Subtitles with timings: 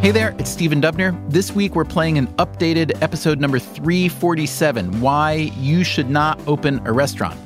[0.00, 1.14] Hey there, it's Stephen Dubner.
[1.30, 6.92] This week we're playing an updated episode number 347 Why You Should Not Open a
[6.92, 7.38] Restaurant.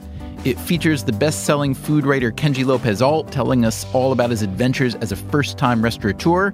[0.44, 4.42] It features the best selling food writer Kenji Lopez Alt telling us all about his
[4.42, 6.52] adventures as a first time restaurateur.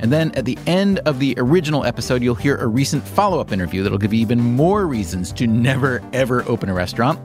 [0.00, 3.52] And then at the end of the original episode, you'll hear a recent follow up
[3.52, 7.20] interview that'll give you even more reasons to never, ever open a restaurant.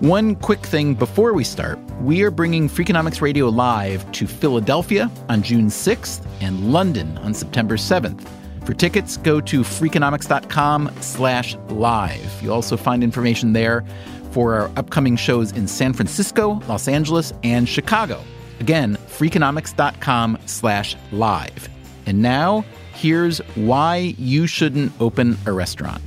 [0.00, 5.42] One quick thing before we start we are bringing Freakonomics Radio live to Philadelphia on
[5.42, 8.28] June 6th and London on September 7th.
[8.66, 12.42] For tickets, go to freakonomics.com slash live.
[12.42, 13.86] You'll also find information there
[14.32, 18.20] for our upcoming shows in San Francisco, Los Angeles, and Chicago.
[18.60, 21.70] Again, freakonomics.com slash live.
[22.04, 26.02] And now, here's why you shouldn't open a restaurant.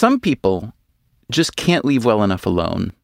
[0.00, 0.72] Some people
[1.30, 2.94] just can't leave well enough alone.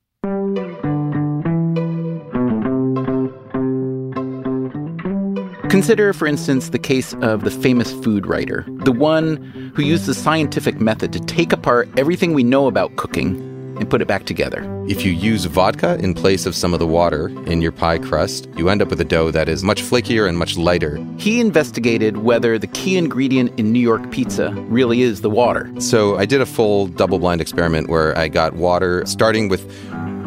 [5.68, 9.36] Consider, for instance, the case of the famous food writer, the one
[9.76, 14.02] who used the scientific method to take apart everything we know about cooking and put
[14.02, 14.64] it back together.
[14.88, 18.48] If you use vodka in place of some of the water in your pie crust,
[18.56, 21.04] you end up with a dough that is much flakier and much lighter.
[21.18, 25.72] He investigated whether the key ingredient in New York pizza really is the water.
[25.80, 29.64] So I did a full double blind experiment where I got water starting with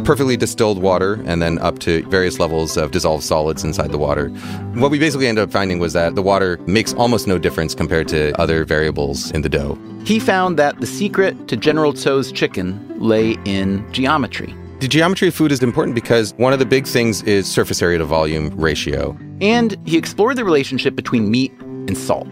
[0.10, 4.30] perfectly distilled water and then up to various levels of dissolved solids inside the water.
[4.74, 8.08] What we basically ended up finding was that the water makes almost no difference compared
[8.08, 9.78] to other variables in the dough.
[10.06, 14.52] He found that the secret to General Tso's chicken lay in geometry.
[14.80, 18.00] The geometry of food is important because one of the big things is surface area
[18.00, 19.16] to volume ratio.
[19.42, 22.28] And he explored the relationship between meat and salt.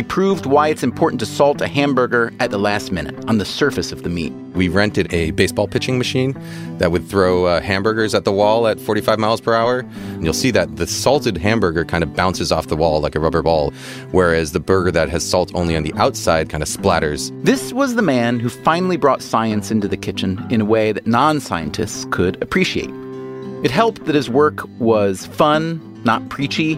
[0.00, 3.44] He proved why it's important to salt a hamburger at the last minute on the
[3.44, 4.32] surface of the meat.
[4.54, 6.34] We rented a baseball pitching machine
[6.78, 9.80] that would throw uh, hamburgers at the wall at 45 miles per hour.
[9.80, 13.20] And you'll see that the salted hamburger kind of bounces off the wall like a
[13.20, 13.72] rubber ball,
[14.10, 17.30] whereas the burger that has salt only on the outside kind of splatters.
[17.44, 21.06] This was the man who finally brought science into the kitchen in a way that
[21.06, 22.88] non scientists could appreciate.
[23.62, 26.76] It helped that his work was fun, not preachy,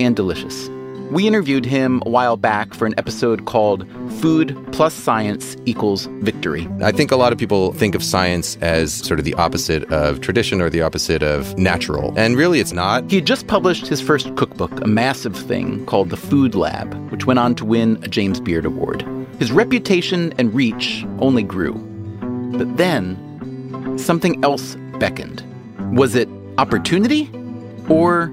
[0.00, 0.68] and delicious.
[1.10, 3.86] We interviewed him a while back for an episode called
[4.20, 6.68] Food Plus Science Equals Victory.
[6.82, 10.20] I think a lot of people think of science as sort of the opposite of
[10.20, 12.12] tradition or the opposite of natural.
[12.16, 13.08] And really, it's not.
[13.10, 17.26] He had just published his first cookbook, a massive thing called The Food Lab, which
[17.26, 19.02] went on to win a James Beard Award.
[19.38, 21.74] His reputation and reach only grew.
[22.56, 25.44] But then, something else beckoned.
[25.96, 26.28] Was it
[26.58, 27.30] opportunity
[27.88, 28.32] or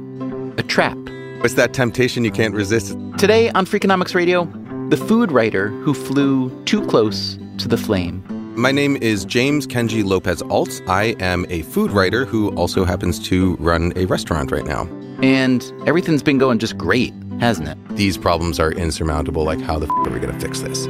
[0.57, 0.97] a trap?
[1.43, 2.95] It's that temptation you can't resist.
[3.17, 4.45] Today on Freakonomics Radio,
[4.89, 8.23] the food writer who flew too close to the flame.
[8.55, 10.81] My name is James Kenji Lopez Alt.
[10.87, 14.87] I am a food writer who also happens to run a restaurant right now.
[15.23, 17.77] And everything's been going just great, hasn't it?
[17.95, 19.43] These problems are insurmountable.
[19.43, 20.85] Like, how the f- are we going to fix this?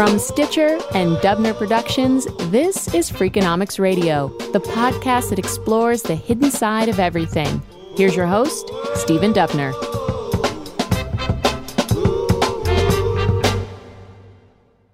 [0.00, 6.50] From Stitcher and Dubner Productions, this is Freakonomics Radio, the podcast that explores the hidden
[6.50, 7.60] side of everything.
[7.98, 9.74] Here's your host, Stephen Dubner.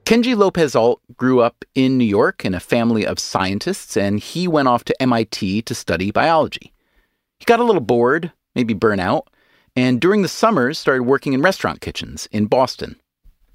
[0.05, 4.49] Kenji Lopez Alt grew up in New York in a family of scientists, and he
[4.49, 6.73] went off to MIT to study biology.
[7.39, 9.29] He got a little bored, maybe burnout,
[9.77, 12.97] and during the summers started working in restaurant kitchens in Boston.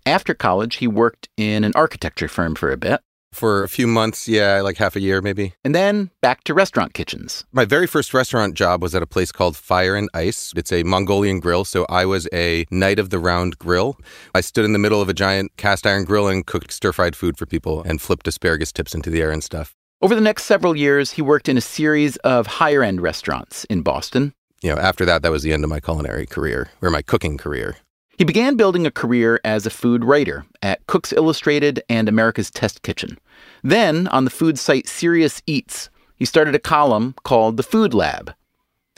[0.05, 3.01] After college, he worked in an architecture firm for a bit.
[3.33, 5.53] For a few months, yeah, like half a year maybe.
[5.63, 7.45] And then back to restaurant kitchens.
[7.53, 10.51] My very first restaurant job was at a place called Fire and Ice.
[10.55, 13.97] It's a Mongolian grill, so I was a knight of the round grill.
[14.35, 17.15] I stood in the middle of a giant cast iron grill and cooked stir fried
[17.15, 19.75] food for people and flipped asparagus tips into the air and stuff.
[20.01, 23.81] Over the next several years, he worked in a series of higher end restaurants in
[23.81, 24.33] Boston.
[24.61, 27.37] You know, after that, that was the end of my culinary career or my cooking
[27.37, 27.77] career.
[28.17, 32.83] He began building a career as a food writer at Cooks Illustrated and America's Test
[32.83, 33.17] Kitchen.
[33.63, 38.33] Then, on the food site Serious Eats, he started a column called The Food Lab.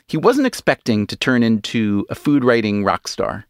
[0.06, 3.46] He wasn't expecting to turn into a food writing rock star.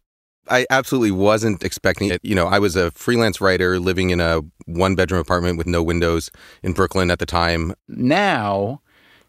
[0.49, 2.20] I absolutely wasn't expecting it.
[2.22, 5.82] You know, I was a freelance writer living in a one bedroom apartment with no
[5.82, 6.31] windows
[6.62, 7.75] in Brooklyn at the time.
[7.88, 8.81] Now,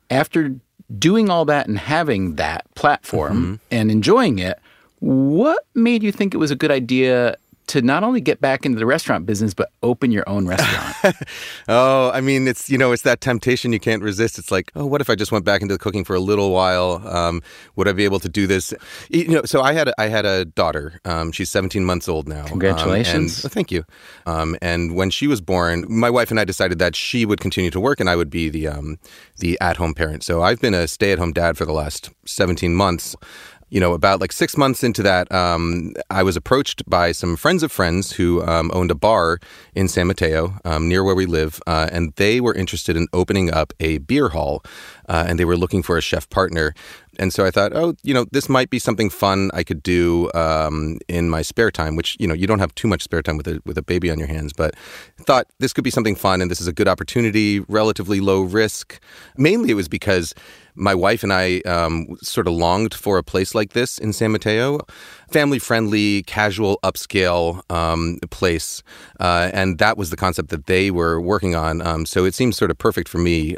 [0.09, 0.55] after
[0.99, 3.55] doing all that and having that platform mm-hmm.
[3.71, 4.59] and enjoying it,
[4.99, 7.37] what made you think it was a good idea
[7.67, 11.15] to not only get back into the restaurant business but open your own restaurant?
[11.67, 14.37] oh, I mean, it's you know, it's that temptation you can't resist.
[14.37, 17.01] It's like, oh, what if I just went back into cooking for a little while?
[17.07, 17.41] Um,
[17.75, 18.73] would I be able to do this?
[19.09, 20.99] You know, so I had I had a daughter.
[21.05, 22.45] Um, she's 17 months old now.
[22.45, 23.39] Congratulations!
[23.39, 23.83] Um, and, oh, thank you.
[24.25, 27.71] Um, and when she was born, my wife and I decided that she would continue
[27.71, 28.99] to work and I would be the um,
[29.37, 30.23] the at home parent.
[30.23, 33.15] So I've been a stay at home dad for the last 17 months
[33.75, 37.61] you know, about like six months into that, um, I was approached by some friends
[37.61, 39.37] of friends who um, owned a bar
[39.73, 43.53] in San Mateo um, near where we live, uh, and they were interested in opening
[43.53, 44.63] up a beer hall,
[45.09, 46.73] uh, and they were looking for a chef partner.
[47.19, 50.31] And so I thought, oh, you know, this might be something fun I could do
[50.33, 53.35] um, in my spare time, which you know you don't have too much spare time
[53.35, 54.73] with a with a baby on your hands, but
[55.19, 59.01] thought this could be something fun, and this is a good opportunity, relatively low risk.
[59.37, 60.33] Mainly, it was because
[60.75, 64.31] my wife and I um, sort of longed for a place like this in San
[64.31, 64.79] Mateo,
[65.31, 68.83] family friendly, casual, upscale um, place,
[69.19, 71.81] uh, and that was the concept that they were working on.
[71.81, 73.57] Um, so it seems sort of perfect for me.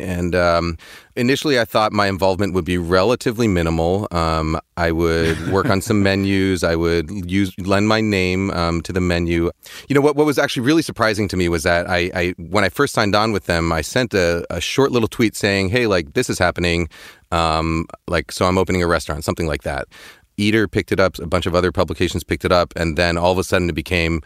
[0.00, 0.76] And um,
[1.16, 4.08] initially, I thought my involvement would be relatively minimal.
[4.10, 6.64] Um, I would work on some menus.
[6.64, 9.50] I would use lend my name um, to the menu.
[9.88, 10.16] You know what?
[10.16, 13.14] What was actually really surprising to me was that I, I when I first signed
[13.14, 16.38] on with them, I sent a, a short little tweet saying, "Hey, like this is
[16.38, 16.88] happening.
[17.32, 19.88] Um, like so, I'm opening a restaurant, something like that."
[20.36, 21.18] Eater picked it up.
[21.18, 23.74] A bunch of other publications picked it up, and then all of a sudden, it
[23.74, 24.22] became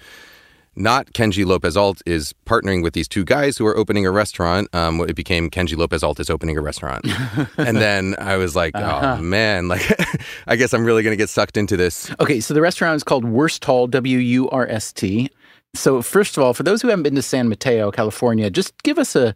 [0.76, 4.68] not Kenji Lopez Alt is partnering with these two guys who are opening a restaurant.
[4.74, 7.06] Um, it became Kenji Lopez Alt is opening a restaurant,
[7.58, 9.16] and then I was like, oh, uh-huh.
[9.18, 9.82] oh man, like
[10.46, 12.10] I guess I'm really going to get sucked into this.
[12.20, 15.30] Okay, so the restaurant is called Wurst-Hall, W U R S T.
[15.74, 18.98] So first of all, for those who haven't been to San Mateo, California, just give
[18.98, 19.34] us a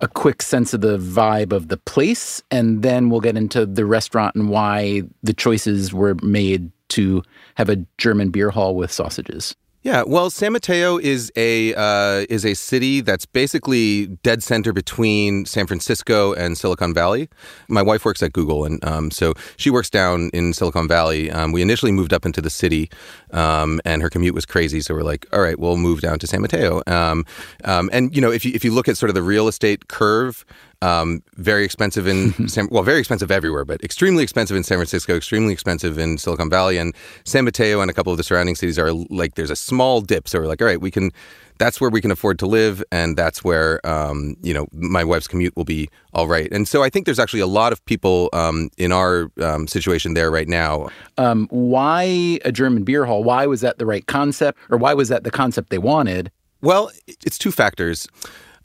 [0.00, 3.84] a quick sense of the vibe of the place, and then we'll get into the
[3.84, 7.22] restaurant and why the choices were made to
[7.56, 9.56] have a German beer hall with sausages.
[9.82, 15.46] Yeah, well, San Mateo is a uh, is a city that's basically dead center between
[15.46, 17.28] San Francisco and Silicon Valley.
[17.68, 21.30] My wife works at Google, and um, so she works down in Silicon Valley.
[21.30, 22.90] Um, we initially moved up into the city,
[23.30, 24.80] um, and her commute was crazy.
[24.80, 26.82] So we're like, all right, we'll move down to San Mateo.
[26.88, 27.24] Um,
[27.62, 29.86] um, and you know, if you if you look at sort of the real estate
[29.86, 30.44] curve,
[30.82, 35.16] um, very expensive in San, well, very expensive everywhere, but extremely expensive in San Francisco,
[35.16, 36.94] extremely expensive in Silicon Valley, and
[37.24, 40.28] San Mateo and a couple of the surrounding cities are like there's a small dip.
[40.28, 41.10] So we're like, all right, we can.
[41.58, 45.26] That's where we can afford to live, and that's where um, you know my wife's
[45.26, 46.48] commute will be all right.
[46.52, 50.14] And so I think there's actually a lot of people um, in our um, situation
[50.14, 50.88] there right now.
[51.16, 53.24] Um, why a German beer hall?
[53.24, 56.30] Why was that the right concept, or why was that the concept they wanted?
[56.60, 58.08] Well, it's two factors.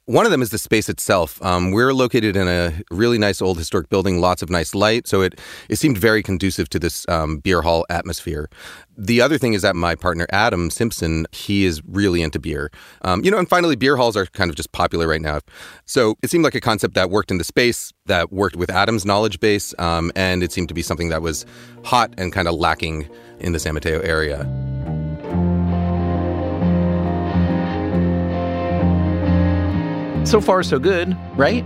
[0.06, 1.42] One of them is the space itself.
[1.42, 5.22] Um, we're located in a really nice old historic building, lots of nice light, so
[5.22, 8.50] it it seemed very conducive to this um, beer hall atmosphere.
[8.98, 12.70] The other thing is that my partner Adam Simpson, he is really into beer.
[13.04, 15.40] Um, you know, and finally, beer halls are kind of just popular right now.
[15.86, 19.06] So it seemed like a concept that worked in the space, that worked with Adam's
[19.06, 21.46] knowledge base, um, and it seemed to be something that was
[21.86, 23.08] hot and kind of lacking
[23.40, 24.73] in the San Mateo area.
[30.26, 31.66] So far, so good, right?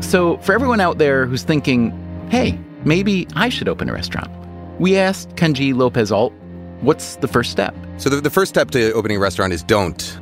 [0.00, 1.90] So, for everyone out there who's thinking,
[2.30, 4.30] hey, maybe I should open a restaurant,
[4.78, 6.32] we asked Kenji Lopez Alt,
[6.80, 7.74] what's the first step?
[7.96, 10.20] So, the, the first step to opening a restaurant is don't.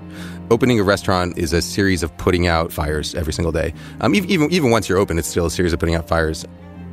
[0.50, 3.74] Opening a restaurant is a series of putting out fires every single day.
[4.00, 6.46] Um, even, even once you're open, it's still a series of putting out fires.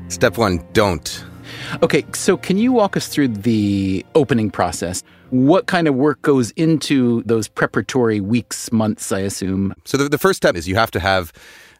[0.07, 1.23] Step one, don't.
[1.83, 5.03] Okay, so can you walk us through the opening process?
[5.29, 9.73] What kind of work goes into those preparatory weeks, months, I assume?
[9.85, 11.31] So the, the first step is you have to have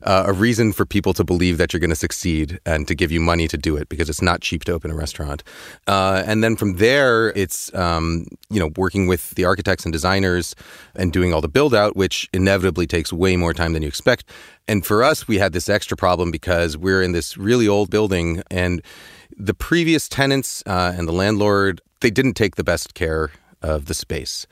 [0.04, 3.12] uh, a reason for people to believe that you're going to succeed and to give
[3.12, 5.44] you money to do it because it's not cheap to open a restaurant.
[5.88, 10.56] Uh, and then from there, it's um, you know working with the architects and designers
[10.96, 14.26] and doing all the build out, which inevitably takes way more time than you expect.
[14.68, 18.44] And for us, we had this extra problem because we're in this really old building
[18.50, 18.82] and
[19.36, 23.94] the previous tenants uh, and the landlord they didn't take the best care of the
[23.94, 24.48] space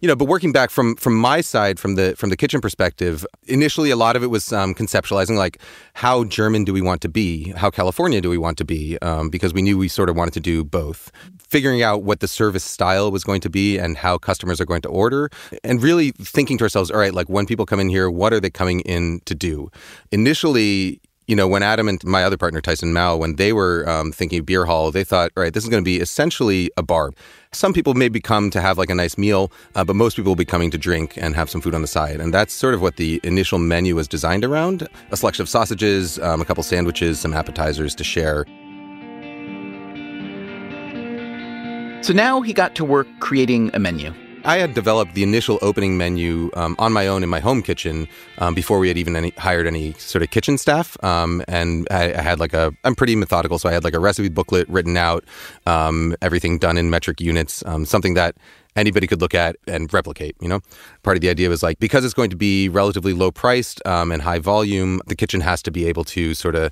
[0.00, 3.26] you know, but working back from from my side, from the from the kitchen perspective,
[3.46, 5.58] initially a lot of it was um, conceptualizing like
[5.94, 9.30] how German do we want to be, how California do we want to be, um,
[9.30, 11.10] because we knew we sort of wanted to do both.
[11.38, 14.82] Figuring out what the service style was going to be and how customers are going
[14.82, 15.30] to order,
[15.64, 18.40] and really thinking to ourselves, all right, like when people come in here, what are
[18.40, 19.70] they coming in to do?
[20.12, 24.12] Initially, you know, when Adam and my other partner, Tyson Mao, when they were um,
[24.12, 27.10] thinking beer hall, they thought, all right, this is going to be essentially a bar.
[27.52, 30.36] Some people may come to have like a nice meal, uh, but most people will
[30.36, 32.20] be coming to drink and have some food on the side.
[32.20, 36.18] And that's sort of what the initial menu was designed around a selection of sausages,
[36.20, 38.44] um, a couple sandwiches, some appetizers to share.
[42.02, 44.12] So now he got to work creating a menu.
[44.46, 48.06] I had developed the initial opening menu um, on my own in my home kitchen
[48.38, 50.96] um, before we had even any, hired any sort of kitchen staff.
[51.02, 53.98] Um, and I, I, had like a, I'm pretty methodical, so I had like a
[53.98, 55.24] recipe booklet written out,
[55.66, 58.36] um, everything done in metric units, um, something that
[58.76, 60.36] anybody could look at and replicate.
[60.40, 60.60] You know,
[61.02, 64.12] part of the idea was like because it's going to be relatively low priced um,
[64.12, 66.70] and high volume, the kitchen has to be able to sort of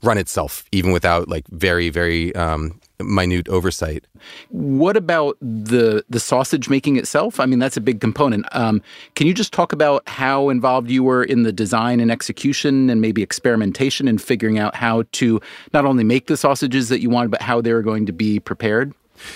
[0.00, 4.06] run itself even without like very very um, minute oversight.
[4.50, 7.40] What about the the sausage making itself?
[7.40, 8.46] I mean, that's a big component.
[8.54, 8.82] Um,
[9.14, 13.00] can you just talk about how involved you were in the design and execution, and
[13.00, 15.40] maybe experimentation and figuring out how to
[15.72, 18.40] not only make the sausages that you wanted, but how they were going to be
[18.40, 18.92] prepared?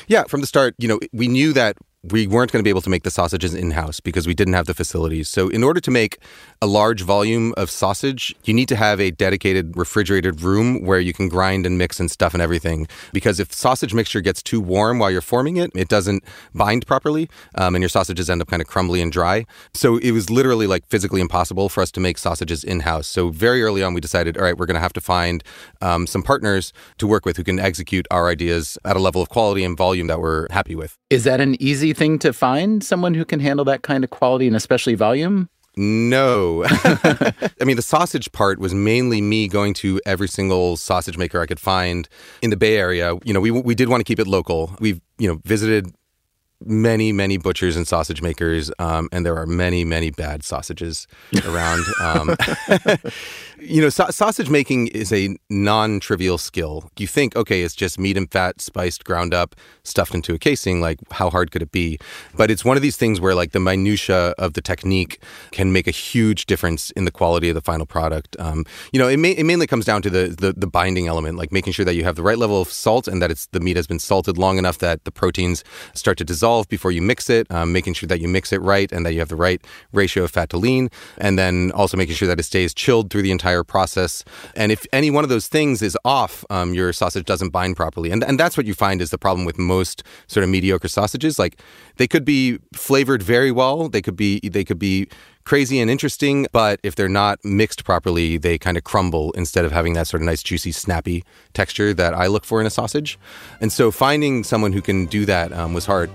[0.09, 2.81] Yeah, from the start, you know, we knew that we weren't going to be able
[2.81, 5.29] to make the sausages in house because we didn't have the facilities.
[5.29, 6.19] So, in order to make
[6.63, 11.15] a large volume of sausage, you need to have a dedicated refrigerated room where you
[11.15, 12.87] can grind and mix and stuff and everything.
[13.15, 16.23] Because if sausage mixture gets too warm while you're forming it, it doesn't
[16.55, 19.47] bind properly um, and your sausages end up kind of crumbly and dry.
[19.73, 23.07] So, it was literally like physically impossible for us to make sausages in house.
[23.07, 25.43] So, very early on, we decided, all right, we're going to have to find
[25.81, 29.31] um, some partners to work with who can execute our ideas at a level of
[29.31, 30.99] quality and volume that we're happy with.
[31.09, 34.47] Is that an easy thing to find someone who can handle that kind of quality
[34.47, 35.49] and especially volume?
[35.81, 36.65] No.
[36.69, 41.47] I mean, the sausage part was mainly me going to every single sausage maker I
[41.47, 42.07] could find
[42.43, 43.17] in the Bay Area.
[43.25, 44.77] You know, we, we did want to keep it local.
[44.79, 45.95] We've, you know, visited
[46.63, 51.07] many, many butchers and sausage makers, um, and there are many, many bad sausages
[51.47, 51.83] around.
[52.03, 52.37] Um,
[53.61, 56.91] you know, sa- sausage making is a non-trivial skill.
[56.99, 60.81] You think, okay, it's just meat and fat spiced, ground up, stuffed into a casing.
[60.81, 61.99] Like, how hard could it be?
[62.37, 65.87] But it's one of these things where, like, the minutia of the technique can make
[65.87, 68.37] a huge difference in the quality of the final product.
[68.39, 71.53] Um, you know, it, it mainly comes down to the, the the binding element, like
[71.53, 73.77] making sure that you have the right level of salt and that it's the meat
[73.77, 75.65] has been salted long enough that the proteins
[75.95, 78.93] start to dissolve before you mix it, um, making sure that you mix it right
[78.93, 82.15] and that you have the right ratio of fat to lean, and then also making
[82.15, 84.25] sure that it stays chilled through the entire process.
[84.55, 88.11] And if any one of those things is off, um, your sausage doesn't bind properly.
[88.11, 91.39] And, and that's what you find is the problem with most sort of mediocre sausages.
[91.39, 91.61] Like
[91.97, 95.09] they could be flavored very well, they could be they could be
[95.45, 99.73] crazy and interesting, but if they're not mixed properly, they kind of crumble instead of
[99.73, 103.19] having that sort of nice, juicy, snappy texture that I look for in a sausage.
[103.61, 106.11] And so finding someone who can do that um, was hard.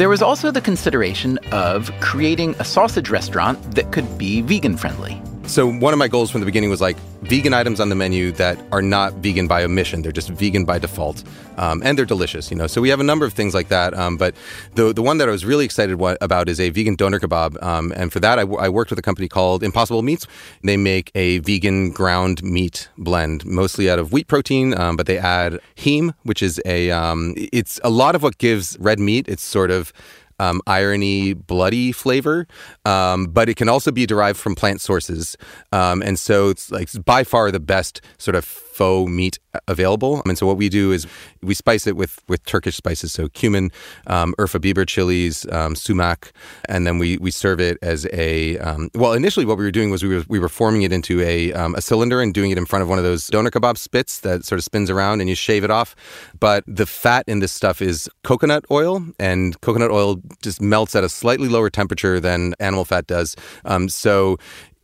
[0.00, 5.20] There was also the consideration of creating a sausage restaurant that could be vegan friendly.
[5.46, 8.30] So one of my goals from the beginning was like vegan items on the menu
[8.32, 11.24] that are not vegan by omission; they're just vegan by default,
[11.56, 12.52] um, and they're delicious.
[12.52, 13.92] You know, so we have a number of things like that.
[13.94, 14.36] Um, but
[14.76, 17.92] the the one that I was really excited about is a vegan doner kebab, um,
[17.96, 20.26] and for that I, w- I worked with a company called Impossible Meats.
[20.62, 25.18] They make a vegan ground meat blend, mostly out of wheat protein, um, but they
[25.18, 29.26] add heme, which is a um, it's a lot of what gives red meat.
[29.28, 29.92] It's sort of
[30.40, 32.46] um, irony, bloody flavor,
[32.86, 35.36] um, but it can also be derived from plant sources.
[35.70, 38.44] Um, and so it's like by far the best sort of
[38.80, 40.22] faux meat available.
[40.24, 41.06] And so what we do is
[41.42, 43.70] we spice it with with Turkish spices, so cumin,
[44.06, 46.32] um, Urfa Biber chilies, um, sumac,
[46.66, 49.12] and then we we serve it as a um, well.
[49.12, 51.74] Initially, what we were doing was we were we were forming it into a um,
[51.74, 54.46] a cylinder and doing it in front of one of those doner kebab spits that
[54.46, 55.94] sort of spins around and you shave it off.
[56.38, 61.04] But the fat in this stuff is coconut oil, and coconut oil just melts at
[61.04, 63.36] a slightly lower temperature than animal fat does.
[63.66, 64.38] Um, so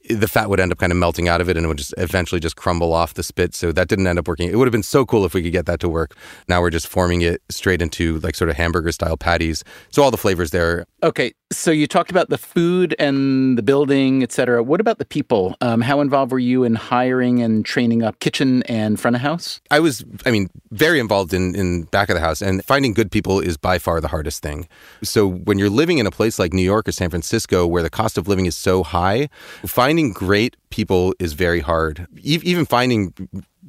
[0.08, 1.94] the fat would end up kind of melting out of it and it would just
[1.98, 3.54] eventually just crumble off the spit.
[3.54, 4.48] So that didn't end up working.
[4.48, 6.16] It would have been so cool if we could get that to work.
[6.48, 9.64] Now we're just forming it straight into like sort of hamburger style patties.
[9.90, 10.86] So all the flavors there.
[11.02, 14.62] Okay, so you talked about the food and the building, et cetera.
[14.62, 15.54] What about the people?
[15.60, 19.60] Um, how involved were you in hiring and training up kitchen and front of house?
[19.70, 23.10] I was, I mean, very involved in, in back of the house and finding good
[23.10, 24.68] people is by far the hardest thing.
[25.02, 27.90] So when you're living in a place like New York or San Francisco where the
[27.90, 29.28] cost of living is so high,
[29.66, 32.06] finding great people is very hard.
[32.22, 33.12] E- even finding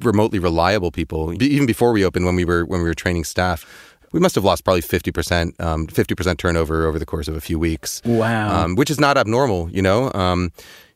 [0.00, 3.97] remotely reliable people, even before we opened when we were when we were training staff,
[4.12, 7.58] we must have lost probably 50%, um, 50% turnover over the course of a few
[7.58, 8.02] weeks.
[8.04, 8.64] Wow.
[8.64, 10.12] Um, which is not abnormal, you know?
[10.14, 10.52] Um,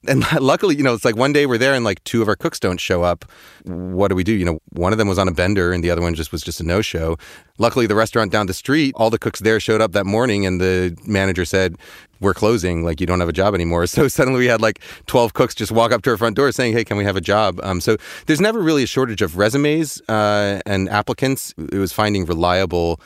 [0.08, 2.36] and luckily, you know, it's like one day we're there and like two of our
[2.36, 3.24] cooks don't show up.
[3.64, 4.32] What do we do?
[4.32, 6.42] You know, one of them was on a bender and the other one just was
[6.42, 7.16] just a no show.
[7.58, 10.60] Luckily, the restaurant down the street, all the cooks there showed up that morning and
[10.60, 11.76] the manager said,
[12.20, 12.84] We're closing.
[12.84, 13.86] Like, you don't have a job anymore.
[13.92, 16.72] So suddenly we had like 12 cooks just walk up to our front door saying,
[16.72, 17.60] Hey, can we have a job?
[17.62, 21.54] Um, so there's never really a shortage of resumes uh, and applicants.
[21.58, 23.00] It was finding reliable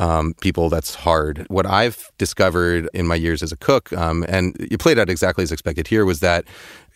[0.00, 1.46] um, people that's hard.
[1.48, 5.42] What I've discovered in my years as a cook, um, and you played out exactly
[5.42, 6.46] as expected here, was that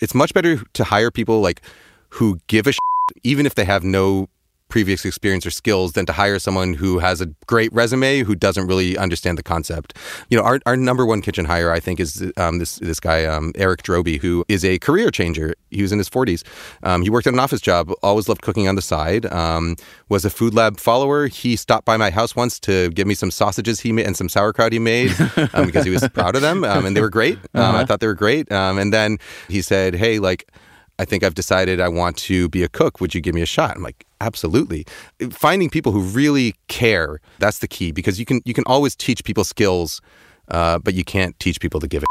[0.00, 1.60] it's much better to hire people like
[2.08, 2.80] who give a shit,
[3.22, 4.28] even if they have no
[4.68, 8.66] previous experience or skills than to hire someone who has a great resume who doesn't
[8.66, 9.96] really understand the concept.
[10.30, 13.24] You know, our, our number one kitchen hire, I think, is um, this this guy
[13.24, 15.54] um, Eric Droby, who is a career changer.
[15.70, 16.42] He was in his 40s.
[16.82, 19.26] Um, he worked at an office job, always loved cooking on the side.
[19.26, 19.76] Um,
[20.08, 21.28] was a food lab follower.
[21.28, 24.28] He stopped by my house once to give me some sausages he made and some
[24.28, 25.12] sauerkraut he made
[25.54, 27.38] um, because he was proud of them, um, and they were great.
[27.54, 27.78] Uh-huh.
[27.78, 28.50] I thought they were great.
[28.50, 29.18] and then
[29.48, 30.50] he said, "Hey, like."
[30.98, 33.00] I think I've decided I want to be a cook.
[33.00, 33.76] Would you give me a shot?
[33.76, 34.86] I'm like, absolutely.
[35.30, 39.24] Finding people who really care, that's the key because you can you can always teach
[39.24, 40.00] people skills,
[40.48, 42.06] uh, but you can't teach people to give a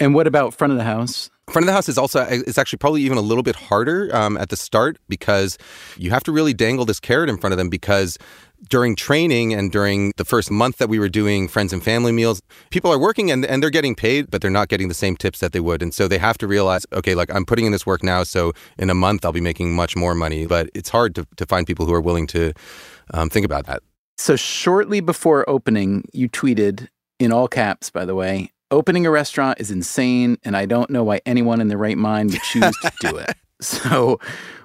[0.00, 1.30] And what about front of the house?
[1.50, 4.36] Front of the house is also it's actually probably even a little bit harder um,
[4.38, 5.58] at the start because
[5.96, 8.18] you have to really dangle this carrot in front of them because
[8.68, 12.40] during training and during the first month that we were doing friends and family meals,
[12.70, 15.40] people are working and, and they're getting paid, but they're not getting the same tips
[15.40, 15.82] that they would.
[15.82, 18.52] And so they have to realize, okay, like I'm putting in this work now, so
[18.78, 20.46] in a month I'll be making much more money.
[20.46, 22.52] But it's hard to, to find people who are willing to
[23.12, 23.82] um, think about that.
[24.16, 29.60] So shortly before opening, you tweeted in all caps, by the way, opening a restaurant
[29.60, 32.92] is insane, and I don't know why anyone in their right mind would choose to
[33.00, 33.36] do it.
[33.60, 34.18] So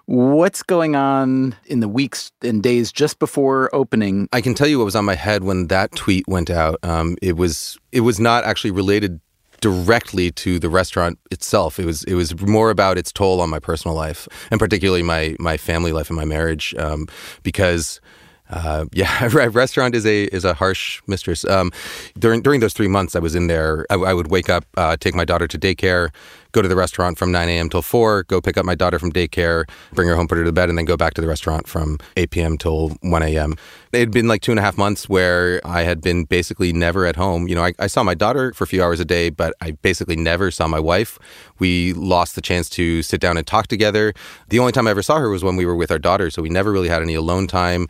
[0.09, 4.27] What's going on in the weeks and days just before opening?
[4.33, 6.79] I can tell you what was on my head when that tweet went out.
[6.81, 9.21] Um, it was it was not actually related
[9.61, 11.79] directly to the restaurant itself.
[11.79, 15.35] It was it was more about its toll on my personal life and particularly my
[15.37, 17.05] my family life and my marriage um,
[17.43, 18.01] because
[18.49, 21.45] uh, yeah, restaurant is a is a harsh mistress.
[21.45, 21.71] Um,
[22.17, 24.97] during during those three months I was in there, I, I would wake up, uh,
[24.97, 26.09] take my daughter to daycare,
[26.51, 27.69] go to the restaurant from 9 a.m.
[27.69, 30.51] till 4, go pick up my daughter from daycare, bring her home, put her to
[30.51, 32.57] bed, and then go back to the restaurant from 8 p.m.
[32.57, 33.55] till 1 a.m.
[33.91, 37.05] It had been like two and a half months where I had been basically never
[37.05, 37.47] at home.
[37.47, 39.71] You know, I, I saw my daughter for a few hours a day, but I
[39.71, 41.19] basically never saw my wife.
[41.59, 44.13] We lost the chance to sit down and talk together.
[44.49, 46.41] The only time I ever saw her was when we were with our daughter, so
[46.41, 47.87] we never really had any alone time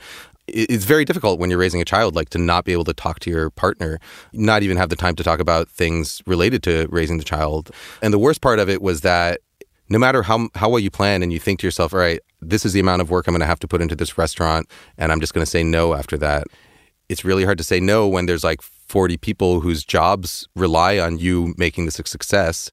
[0.54, 3.20] it's very difficult when you're raising a child like to not be able to talk
[3.20, 4.00] to your partner
[4.34, 7.72] not even have the time to talk about things related to raising the child.
[8.02, 9.42] And the worst part of it was that
[9.90, 12.66] no matter how how well you plan and you think to yourself all right this
[12.66, 15.12] is the amount of work i'm going to have to put into this restaurant and
[15.12, 16.46] i'm just going to say no after that
[17.10, 21.18] it's really hard to say no when there's like 40 people whose jobs rely on
[21.18, 22.70] you making this a success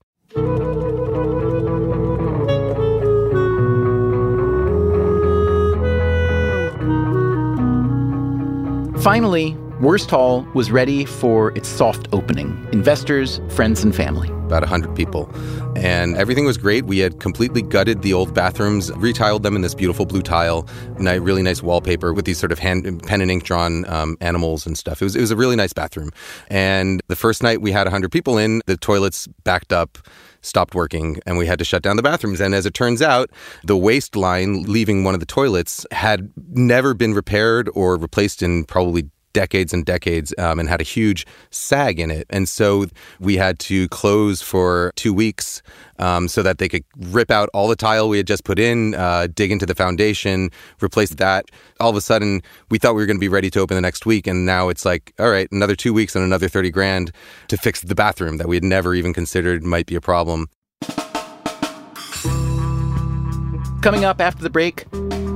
[9.07, 12.67] Finally, Wurst Hall was ready for its soft opening.
[12.71, 14.27] Investors, friends, and family.
[14.47, 15.29] About 100 people.
[15.75, 16.85] And everything was great.
[16.85, 21.43] We had completely gutted the old bathrooms, retiled them in this beautiful blue tile, really
[21.43, 24.99] nice wallpaper with these sort of hand, pen and ink drawn um, animals and stuff.
[24.99, 26.09] It was, it was a really nice bathroom.
[26.49, 29.99] And the first night we had 100 people in, the toilets backed up
[30.41, 32.39] stopped working and we had to shut down the bathrooms.
[32.39, 33.29] And as it turns out,
[33.63, 38.63] the waste line leaving one of the toilets had never been repaired or replaced in
[38.63, 42.25] probably decades and decades um, and had a huge sag in it.
[42.31, 42.87] And so
[43.19, 45.61] we had to close for two weeks
[45.99, 48.95] um, so that they could rip out all the tile we had just put in,
[48.95, 50.49] uh, dig into the foundation,
[50.81, 51.45] replace that.
[51.79, 53.81] All of a sudden, we thought we were going to be ready to open the
[53.81, 54.25] next week.
[54.25, 57.11] And now it's like, all right, another two weeks and another 30 grand
[57.49, 60.47] to fix the bathroom that we had never even considered might be a problem.
[63.83, 64.87] Coming up after the break,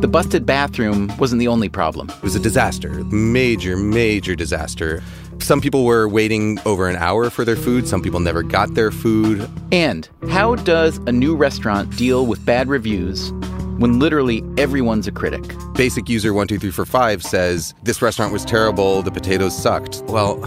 [0.01, 2.09] the busted bathroom wasn't the only problem.
[2.09, 5.03] It was a disaster, major, major disaster.
[5.37, 7.87] Some people were waiting over an hour for their food.
[7.87, 9.47] Some people never got their food.
[9.71, 13.31] And how does a new restaurant deal with bad reviews
[13.77, 15.55] when literally everyone's a critic?
[15.75, 19.03] Basic user 12345 says, This restaurant was terrible.
[19.03, 20.01] The potatoes sucked.
[20.07, 20.37] Well,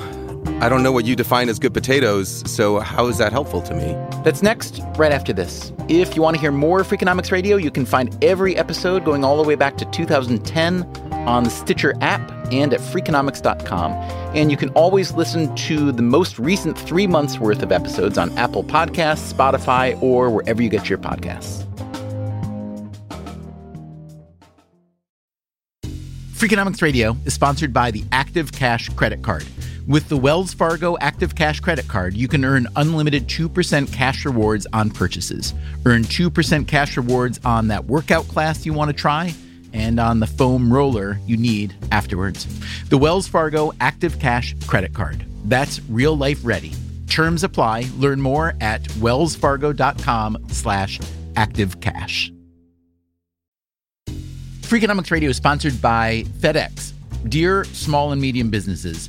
[0.61, 3.75] I don't know what you define as good potatoes, so how is that helpful to
[3.75, 3.93] me?
[4.23, 5.73] That's next, right after this.
[5.88, 9.37] If you want to hear more Freakonomics Radio, you can find every episode going all
[9.37, 10.85] the way back to 2010
[11.27, 13.93] on the Stitcher app and at Freakonomics.com.
[14.37, 18.37] And you can always listen to the most recent three months worth of episodes on
[18.38, 21.64] Apple Podcasts, Spotify, or wherever you get your podcasts.
[26.35, 29.47] Freakonomics Radio is sponsored by the Active Cash Credit Card.
[29.87, 34.66] With the Wells Fargo Active Cash Credit Card, you can earn unlimited 2% cash rewards
[34.73, 35.53] on purchases.
[35.85, 39.35] Earn 2% cash rewards on that workout class you want to try
[39.75, 42.47] and on the foam roller you need afterwards.
[42.88, 45.27] The Wells Fargo Active Cash Credit Card.
[45.44, 46.73] That's real life ready.
[47.07, 47.85] Terms apply.
[47.99, 50.99] Learn more at wellsfargo.com slash
[51.35, 52.31] activecash.
[54.62, 56.92] Freakonomics Radio is sponsored by FedEx.
[57.29, 59.09] Dear small and medium businesses,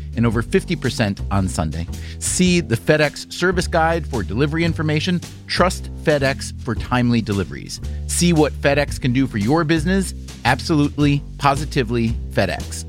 [0.15, 1.87] and over 50% on Sunday.
[2.19, 5.21] See the FedEx service guide for delivery information.
[5.47, 7.81] Trust FedEx for timely deliveries.
[8.07, 10.13] See what FedEx can do for your business.
[10.45, 12.85] Absolutely, positively FedEx.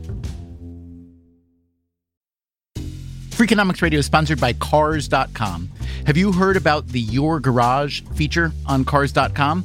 [3.31, 5.71] Freakonomics Radio is sponsored by Cars.com.
[6.07, 9.65] Have you heard about the Your Garage feature on Cars.com?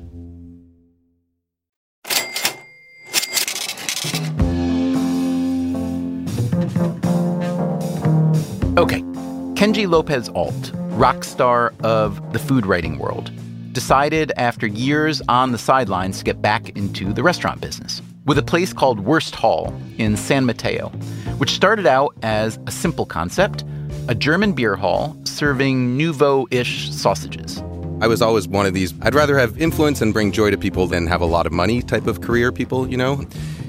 [9.61, 13.31] Kenji Lopez Alt, rock star of the food writing world,
[13.73, 18.41] decided after years on the sidelines to get back into the restaurant business with a
[18.41, 20.89] place called Wurst Hall in San Mateo,
[21.37, 23.63] which started out as a simple concept
[24.07, 27.61] a German beer hall serving nouveau ish sausages.
[28.01, 30.87] I was always one of these, I'd rather have influence and bring joy to people
[30.87, 33.23] than have a lot of money type of career people, you know?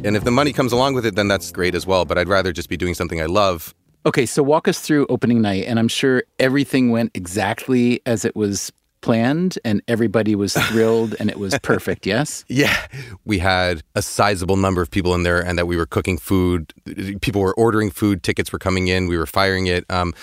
[0.05, 2.07] And if the money comes along with it, then that's great as well.
[2.07, 3.75] But I'd rather just be doing something I love
[4.05, 8.35] Okay, so walk us through opening night, and I'm sure everything went exactly as it
[8.35, 12.45] was planned and everybody was thrilled and it was perfect, yes?
[12.49, 12.87] Yeah.
[13.25, 16.73] We had a sizable number of people in there and that we were cooking food.
[17.21, 19.85] People were ordering food, tickets were coming in, we were firing it.
[19.91, 20.15] Um,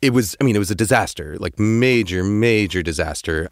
[0.00, 3.48] it was, I mean, it was a disaster, like major, major disaster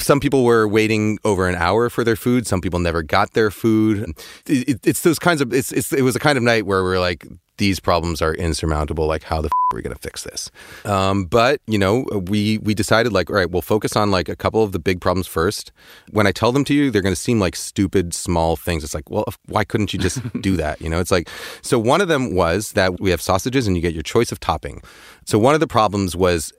[0.00, 2.48] some people were waiting over an hour for their food.
[2.48, 4.12] Some people never got their food.
[4.46, 5.52] It, it, it's those kinds of.
[5.52, 7.24] It's, it's it was a kind of night where we're like,
[7.56, 9.06] these problems are insurmountable.
[9.06, 10.50] Like, how the f- are we going to fix this?
[10.84, 14.36] Um, but you know, we we decided like, all right, we'll focus on like a
[14.36, 15.72] couple of the big problems first.
[16.10, 18.84] When I tell them to you, they're going to seem like stupid small things.
[18.84, 20.80] It's like, well, why couldn't you just do that?
[20.80, 21.28] You know, it's like.
[21.62, 24.40] So one of them was that we have sausages and you get your choice of
[24.40, 24.82] topping.
[25.24, 26.52] So one of the problems was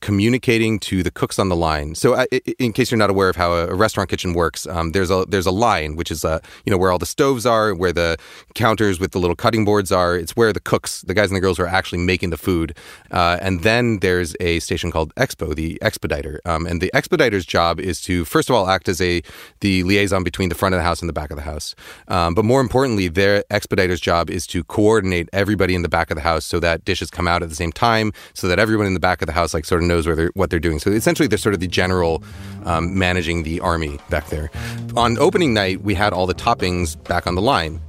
[0.00, 1.94] communicating to the cooks on the line.
[1.94, 2.26] So, uh,
[2.58, 5.46] in case you're not aware of how a restaurant kitchen works, um, there's a there's
[5.46, 8.16] a line which is uh, you know where all the stoves are, where the
[8.54, 10.16] counters with the little cutting boards are.
[10.16, 12.76] It's where the cooks, the guys and the girls, are actually making the food.
[13.10, 17.80] Uh, and then there's a station called Expo, the expediter, um, and the expediter's job
[17.80, 19.22] is to first of all act as a
[19.60, 21.74] the liaison between the front of the house and the back of the house.
[22.08, 26.16] Um, but more importantly, their expediter's job is to coordinate everybody in the back of
[26.16, 28.94] the house so that dishes come out at the same time, so that everyone in
[28.94, 30.78] the back of the house like sort of knows where they're, what they're doing.
[30.78, 32.22] So essentially, they're sort of the general
[32.64, 34.50] um, managing the army back there.
[34.96, 37.80] On opening night, we had all the toppings back on the line.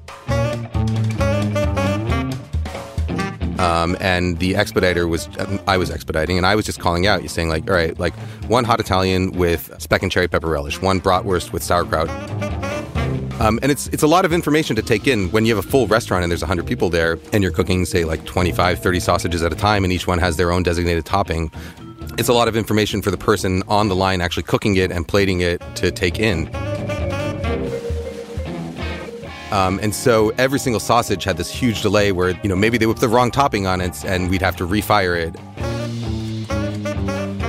[3.59, 5.27] Um, and the expediter was
[5.67, 8.13] I was expediting, and I was just calling out, saying like, all right, like
[8.47, 12.09] one hot Italian with speck and cherry pepper relish, one bratwurst with sauerkraut.
[13.39, 15.67] Um, and it's it's a lot of information to take in when you have a
[15.67, 19.43] full restaurant and there's 100 people there and you're cooking say like 25 30 sausages
[19.43, 21.49] at a time and each one has their own designated topping
[22.17, 25.07] it's a lot of information for the person on the line actually cooking it and
[25.07, 26.47] plating it to take in.
[29.51, 32.85] Um, and so every single sausage had this huge delay where, you know, maybe they
[32.85, 35.78] put the wrong topping on it and we'd have to refire it.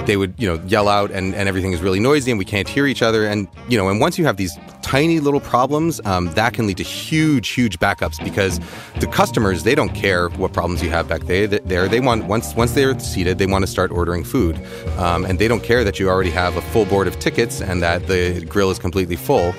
[0.06, 2.68] They would, you know, yell out and, and everything is really noisy and we can't
[2.68, 3.26] hear each other.
[3.26, 6.78] And, you know, and once you have these tiny little problems, um, that can lead
[6.78, 8.60] to huge, huge backups because
[8.98, 11.46] the customers, they don't care what problems you have back there.
[11.46, 14.60] There, they want, once, once they're seated, they want to start ordering food.
[14.98, 17.82] Um, and they don't care that you already have a full board of tickets and
[17.82, 19.54] that the grill is completely full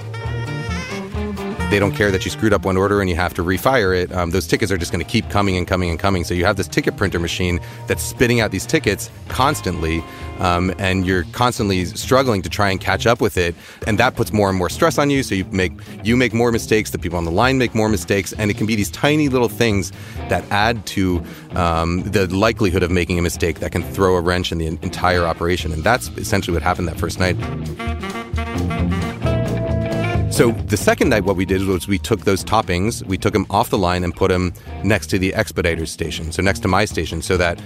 [1.71, 4.11] they don't care that you screwed up one order and you have to refire it.
[4.11, 6.25] Um, those tickets are just going to keep coming and coming and coming.
[6.25, 10.03] So you have this ticket printer machine that's spitting out these tickets constantly,
[10.39, 13.55] um, and you're constantly struggling to try and catch up with it.
[13.87, 15.23] And that puts more and more stress on you.
[15.23, 15.71] So you make
[16.03, 16.91] you make more mistakes.
[16.91, 19.47] The people on the line make more mistakes, and it can be these tiny little
[19.47, 19.93] things
[20.27, 24.51] that add to um, the likelihood of making a mistake that can throw a wrench
[24.51, 25.71] in the entire operation.
[25.71, 27.37] And that's essentially what happened that first night.
[30.31, 33.45] So the second night, what we did was we took those toppings, we took them
[33.49, 36.85] off the line and put them next to the expediter's station, so next to my
[36.85, 37.61] station, so that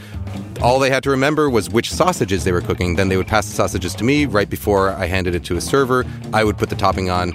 [0.63, 2.95] all they had to remember was which sausages they were cooking.
[2.95, 5.61] Then they would pass the sausages to me right before I handed it to a
[5.61, 6.05] server.
[6.33, 7.33] I would put the topping on.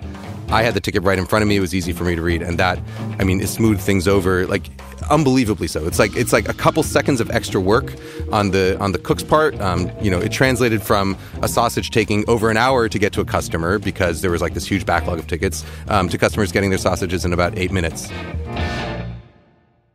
[0.49, 1.57] I had the ticket right in front of me.
[1.57, 2.81] It was easy for me to read, and that,
[3.21, 4.49] I mean, it smoothed things over.
[4.49, 4.69] Like
[5.11, 5.87] unbelievably so.
[5.87, 7.94] It's like it's like a couple seconds of extra work
[8.33, 9.61] on the on the cook's part.
[9.61, 13.20] Um, you know, it translated from a sausage taking over an hour to get to
[13.20, 16.70] a customer because there was like this huge backlog of tickets um, to customers getting
[16.70, 18.09] their sausages in about eight minutes.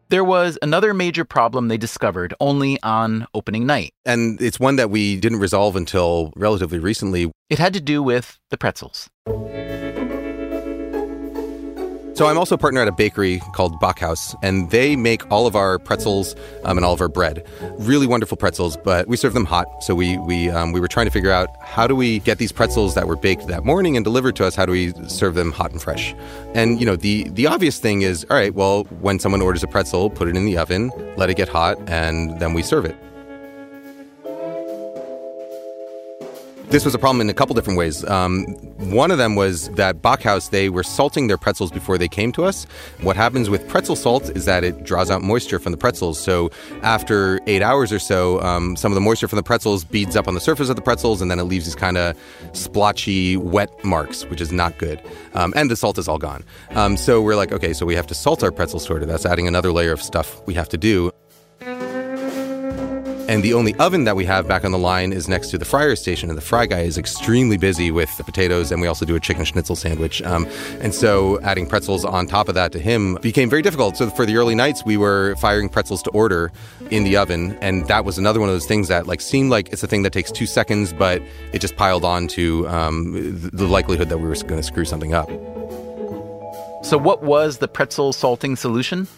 [0.10, 3.91] There was another major problem they discovered only on opening night.
[4.06, 7.32] And it's one that we didn't resolve until relatively recently.
[7.49, 9.10] It had to do with the pretzels.
[12.15, 15.56] So I'm also a partner at a bakery called Backhaus, and they make all of
[15.58, 17.45] our pretzels um, and all of our bread.
[17.78, 19.84] Really wonderful pretzels, but we serve them hot.
[19.84, 22.54] So we we um, we were trying to figure out how do we get these
[22.54, 24.56] pretzels that were baked that morning and delivered to us?
[24.56, 26.15] How do we serve them hot and fresh?
[26.54, 29.67] And you know the the obvious thing is, all right, well, when someone orders a
[29.67, 32.95] pretzel, put it in the oven, let it get hot, and then we serve it.
[36.75, 38.03] This was a problem in a couple different ways.
[38.03, 38.47] Um,
[38.91, 42.43] one of them was that Backhaus, they were salting their pretzels before they came to
[42.43, 42.65] us.
[42.99, 46.19] What happens with pretzel salt is that it draws out moisture from the pretzels.
[46.19, 50.17] So after eight hours or so, um, some of the moisture from the pretzels beads
[50.17, 52.13] up on the surface of the pretzels, and then it leaves these kind of
[52.51, 55.01] splotchy, wet marks, which is not good.
[55.33, 56.43] Um, and the salt is all gone.
[56.71, 59.07] Um, so we're like, okay, so we have to salt our pretzels sort of.
[59.07, 61.09] That's adding another layer of stuff we have to do.
[63.36, 65.65] And the only oven that we have back on the line is next to the
[65.65, 69.06] fryer station, and the fry guy is extremely busy with the potatoes, and we also
[69.06, 70.21] do a chicken schnitzel sandwich.
[70.21, 70.48] Um,
[70.80, 73.98] and so adding pretzels on top of that to him became very difficult.
[73.98, 76.50] So for the early nights, we were firing pretzels to order
[76.91, 79.67] in the oven, and that was another one of those things that like seemed like
[79.74, 81.21] it's a thing that takes two seconds, but
[81.52, 85.13] it just piled on to um, the likelihood that we were going to screw something
[85.13, 85.28] up.
[86.86, 89.10] So, what was the pretzel salting solution?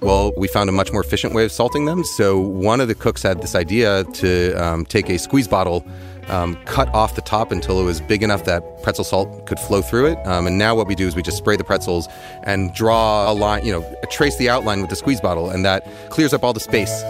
[0.00, 2.04] Well, we found a much more efficient way of salting them.
[2.04, 5.84] So one of the cooks had this idea to um, take a squeeze bottle,
[6.28, 9.82] um, cut off the top until it was big enough that pretzel salt could flow
[9.82, 10.26] through it.
[10.26, 12.08] Um, and now what we do is we just spray the pretzels
[12.44, 15.86] and draw a line, you know, trace the outline with the squeeze bottle, and that
[16.08, 17.02] clears up all the space.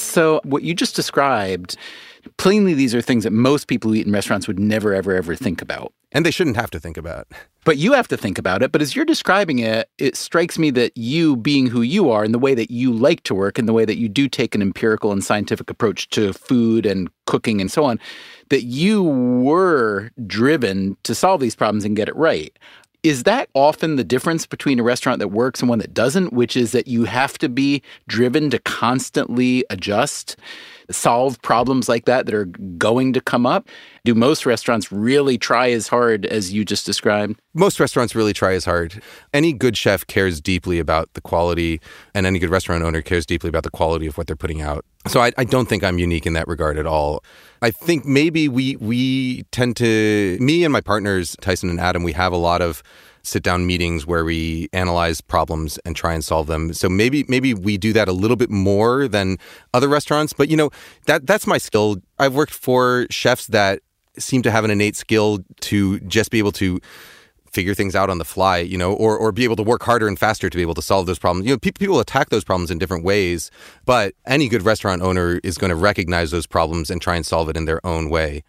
[0.00, 1.76] So what you just described
[2.38, 5.36] plainly these are things that most people who eat in restaurants would never ever ever
[5.36, 7.28] think about and they shouldn't have to think about
[7.66, 8.70] but you have to think about it.
[8.70, 12.32] But as you're describing it, it strikes me that you, being who you are, and
[12.32, 14.62] the way that you like to work, and the way that you do take an
[14.62, 17.98] empirical and scientific approach to food and cooking and so on,
[18.50, 22.56] that you were driven to solve these problems and get it right.
[23.02, 26.56] Is that often the difference between a restaurant that works and one that doesn't, which
[26.56, 30.36] is that you have to be driven to constantly adjust?
[30.90, 33.68] Solve problems like that that are going to come up?
[34.04, 37.40] Do most restaurants really try as hard as you just described?
[37.54, 39.02] Most restaurants really try as hard.
[39.32, 41.80] Any good chef cares deeply about the quality,
[42.14, 44.84] and any good restaurant owner cares deeply about the quality of what they're putting out.
[45.06, 47.22] So I, I don't think I'm unique in that regard at all.
[47.62, 52.12] I think maybe we we tend to me and my partners Tyson and Adam we
[52.12, 52.82] have a lot of
[53.26, 56.72] sit down meetings where we analyze problems and try and solve them.
[56.72, 59.38] So maybe maybe we do that a little bit more than
[59.74, 60.32] other restaurants.
[60.32, 60.70] But you know
[61.06, 61.96] that that's my skill.
[62.18, 63.80] I've worked for chefs that
[64.18, 66.80] seem to have an innate skill to just be able to
[67.52, 70.06] figure things out on the fly, you know, or or be able to work harder
[70.06, 71.46] and faster to be able to solve those problems.
[71.46, 73.50] You know, people people attack those problems in different ways,
[73.84, 77.48] but any good restaurant owner is going to recognize those problems and try and solve
[77.48, 78.44] it in their own way.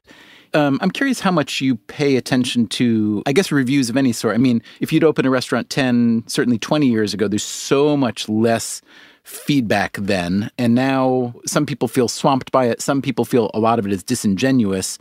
[0.53, 4.35] Um, I'm curious how much you pay attention to, I guess, reviews of any sort.
[4.35, 8.27] I mean, if you'd open a restaurant 10, certainly 20 years ago, there's so much
[8.29, 8.81] less
[9.23, 10.49] feedback then.
[10.57, 12.81] And now some people feel swamped by it.
[12.81, 14.97] Some people feel a lot of it is disingenuous.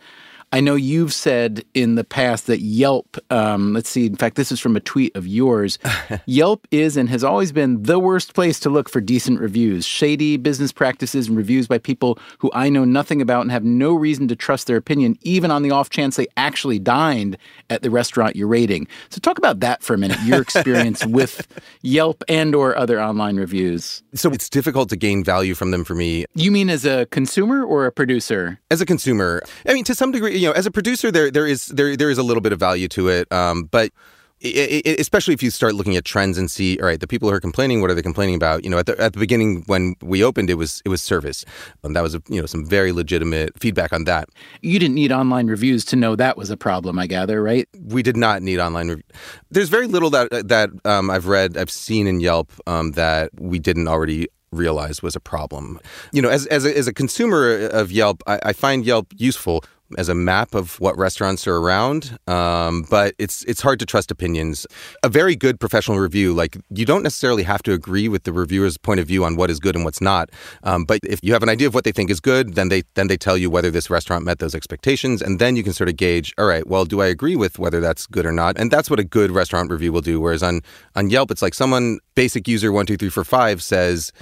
[0.56, 4.50] I know you've said in the past that Yelp, um, let's see, in fact, this
[4.50, 5.78] is from a tweet of yours.
[6.24, 9.84] Yelp is and has always been the worst place to look for decent reviews.
[9.84, 13.92] Shady business practices and reviews by people who I know nothing about and have no
[13.92, 17.36] reason to trust their opinion, even on the off chance they actually dined
[17.68, 18.88] at the restaurant you're rating.
[19.10, 21.46] So talk about that for a minute, your experience with
[21.82, 24.02] Yelp and or other online reviews.
[24.14, 26.24] So it's difficult to gain value from them for me.
[26.34, 28.58] You mean as a consumer or a producer?
[28.70, 31.46] As a consumer, I mean, to some degree, you know, as a producer, there there
[31.46, 33.90] is there there is a little bit of value to it, um, but.
[34.38, 37.26] It, it, especially if you start looking at trends and see, all right, the people
[37.30, 38.64] who are complaining, what are they complaining about?
[38.64, 41.46] You know, at the at the beginning when we opened, it was it was service,
[41.82, 44.28] and that was you know some very legitimate feedback on that.
[44.60, 47.66] You didn't need online reviews to know that was a problem, I gather, right?
[47.80, 48.90] We did not need online.
[48.90, 49.02] Rev-
[49.50, 53.58] There's very little that that um, I've read, I've seen in Yelp um, that we
[53.58, 55.80] didn't already realize was a problem.
[56.12, 59.64] You know, as as a, as a consumer of Yelp, I, I find Yelp useful
[59.96, 62.18] as a map of what restaurants are around.
[62.26, 64.66] Um, but it's it's hard to trust opinions.
[65.02, 68.76] A very good professional review, like you don't necessarily have to agree with the reviewer's
[68.76, 70.30] point of view on what is good and what's not.
[70.62, 72.82] Um, but if you have an idea of what they think is good, then they
[72.94, 75.88] then they tell you whether this restaurant met those expectations, and then you can sort
[75.88, 76.34] of gauge.
[76.38, 78.58] All right, well, do I agree with whether that's good or not?
[78.58, 80.20] And that's what a good restaurant review will do.
[80.20, 80.60] Whereas on
[80.94, 84.12] on Yelp, it's like someone basic user one two three four five says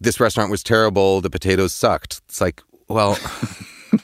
[0.00, 1.20] this restaurant was terrible.
[1.20, 2.20] The potatoes sucked.
[2.28, 3.18] It's like well.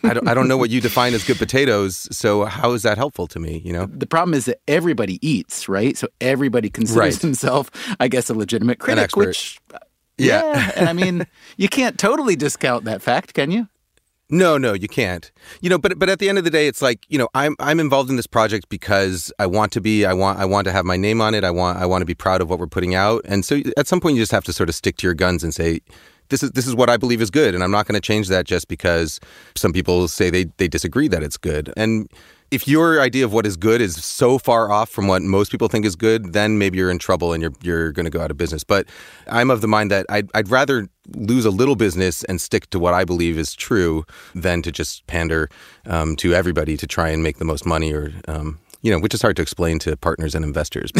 [0.04, 2.08] I don't, I don't know what you define as good potatoes.
[2.10, 3.60] So how is that helpful to me?
[3.64, 5.96] You know, the problem is that everybody eats, right?
[5.96, 7.22] So everybody considers Right.
[7.22, 9.16] himself, I guess, a legitimate critic.
[9.16, 9.78] Which, uh,
[10.18, 10.42] Yeah.
[10.44, 11.26] yeah, and I mean,
[11.56, 13.68] you can't totally discount that fact, can you?
[14.32, 15.28] No, no, you can't.
[15.60, 17.56] You know, but but at the end of the day, it's like you know, I'm
[17.58, 20.04] I'm involved in this project because I want to be.
[20.04, 21.42] I want I want to have my name on it.
[21.42, 23.22] I want I want to be proud of what we're putting out.
[23.24, 25.42] And so at some point, you just have to sort of stick to your guns
[25.42, 25.80] and say.
[26.30, 28.28] This is this is what I believe is good, and I'm not going to change
[28.28, 29.20] that just because
[29.56, 31.72] some people say they they disagree that it's good.
[31.76, 32.08] And
[32.50, 35.68] if your idea of what is good is so far off from what most people
[35.68, 38.30] think is good, then maybe you're in trouble and you're you're going to go out
[38.30, 38.64] of business.
[38.64, 38.86] But
[39.28, 42.78] I'm of the mind that I'd, I'd rather lose a little business and stick to
[42.78, 45.48] what I believe is true than to just pander
[45.86, 48.12] um, to everybody to try and make the most money or.
[48.26, 50.90] Um, you know, which is hard to explain to partners and investors.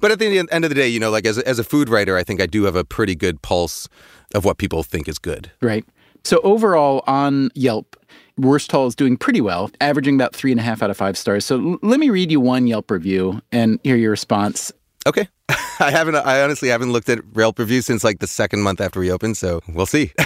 [0.00, 1.88] but at the end of the day, you know, like as a, as a food
[1.88, 3.88] writer, I think I do have a pretty good pulse
[4.34, 5.50] of what people think is good.
[5.60, 5.84] Right.
[6.24, 7.96] So overall on Yelp,
[8.38, 11.44] Wursthall is doing pretty well, averaging about three and a half out of five stars.
[11.44, 14.72] So l- let me read you one Yelp review and hear your response.
[15.06, 15.28] Okay.
[15.80, 16.14] I haven't.
[16.14, 19.36] I honestly haven't looked at Yelp reviews since like the second month after we opened,
[19.36, 20.12] so we'll see.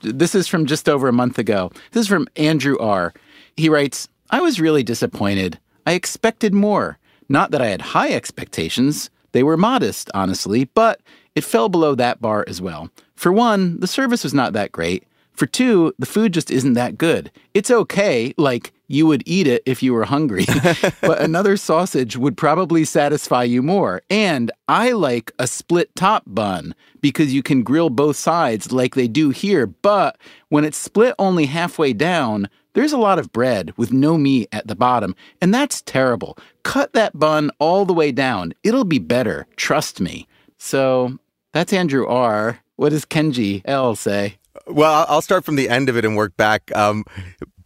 [0.00, 1.70] This is from just over a month ago.
[1.92, 3.12] This is from Andrew R.
[3.56, 5.58] He writes, I was really disappointed.
[5.86, 6.98] I expected more.
[7.30, 9.08] Not that I had high expectations.
[9.32, 11.00] They were modest, honestly, but
[11.34, 12.90] it fell below that bar as well.
[13.14, 15.04] For one, the service was not that great.
[15.38, 17.30] For two, the food just isn't that good.
[17.54, 20.46] It's okay, like you would eat it if you were hungry,
[21.00, 24.02] but another sausage would probably satisfy you more.
[24.10, 29.06] And I like a split top bun because you can grill both sides like they
[29.06, 33.92] do here, but when it's split only halfway down, there's a lot of bread with
[33.92, 36.36] no meat at the bottom, and that's terrible.
[36.64, 38.54] Cut that bun all the way down.
[38.64, 40.26] It'll be better, trust me.
[40.56, 41.16] So
[41.52, 42.58] that's Andrew R.
[42.74, 44.37] What does Kenji L say?
[44.66, 46.74] Well, I'll- start from the end of it and work back.
[46.76, 47.04] Um,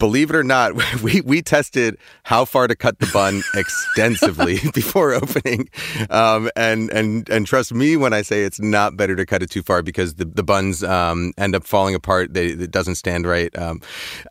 [0.03, 5.15] believe it or not, we we tested how far to cut the bun extensively before
[5.15, 5.71] opening,
[6.11, 9.51] um, and and and trust me when I say it's not better to cut it
[9.51, 12.35] too far because the the buns um, end up falling apart.
[12.35, 13.57] They it doesn't stand right.
[13.57, 13.81] Um,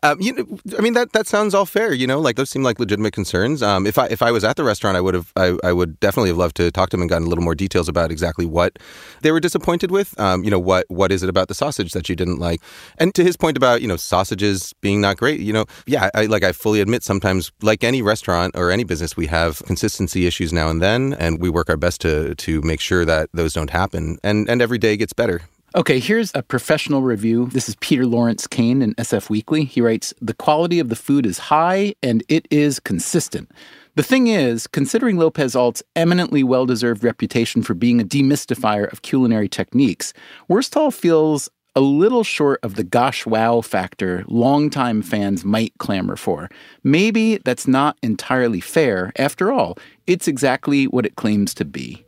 [0.02, 0.46] um, you know,
[0.78, 1.94] I mean that that sounds all fair.
[1.94, 3.62] You know, like those seem like legitimate concerns.
[3.62, 5.98] Um, if I if I was at the restaurant, I would have I, I would
[6.00, 8.44] definitely have loved to talk to them and gotten a little more details about exactly
[8.44, 8.78] what
[9.22, 10.18] they were disappointed with.
[10.20, 12.60] Um, you know, what what is it about the sausage that you didn't like?
[12.98, 16.26] And to his point about you know sausages being not great, you know, yeah, I
[16.26, 20.52] like I fully admit sometimes, like any restaurant or any business, we have consistency issues
[20.52, 23.70] now and then, and we work our best to to make sure that those don't
[23.70, 24.18] happen.
[24.22, 25.42] And and every day gets better.
[25.74, 27.46] Okay, here's a professional review.
[27.46, 29.64] This is Peter Lawrence Kane in SF Weekly.
[29.64, 33.50] He writes The quality of the food is high and it is consistent.
[33.94, 39.00] The thing is, considering Lopez Alt's eminently well deserved reputation for being a demystifier of
[39.00, 40.12] culinary techniques,
[40.46, 46.50] Wursthall feels a little short of the gosh wow factor longtime fans might clamor for.
[46.84, 49.12] Maybe that's not entirely fair.
[49.16, 52.04] After all, it's exactly what it claims to be.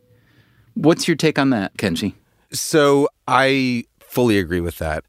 [0.75, 2.13] What's your take on that, Kenji?
[2.51, 5.03] So I fully agree with that.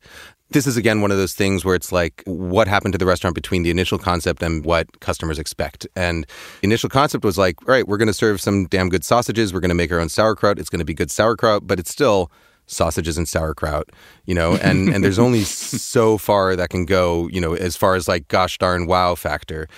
[0.50, 3.34] This is again one of those things where it's like what happened to the restaurant
[3.34, 5.88] between the initial concept and what customers expect.
[5.96, 6.24] And
[6.62, 9.52] initial concept was like, all right, we're going to serve some damn good sausages.
[9.52, 10.60] We're going to make our own sauerkraut.
[10.60, 12.30] It's going to be good sauerkraut, but it's still
[12.66, 13.88] sausages and sauerkraut,
[14.24, 17.94] you know, and, and there's only so far that can go, you know, as far
[17.94, 19.68] as like gosh darn wow factor.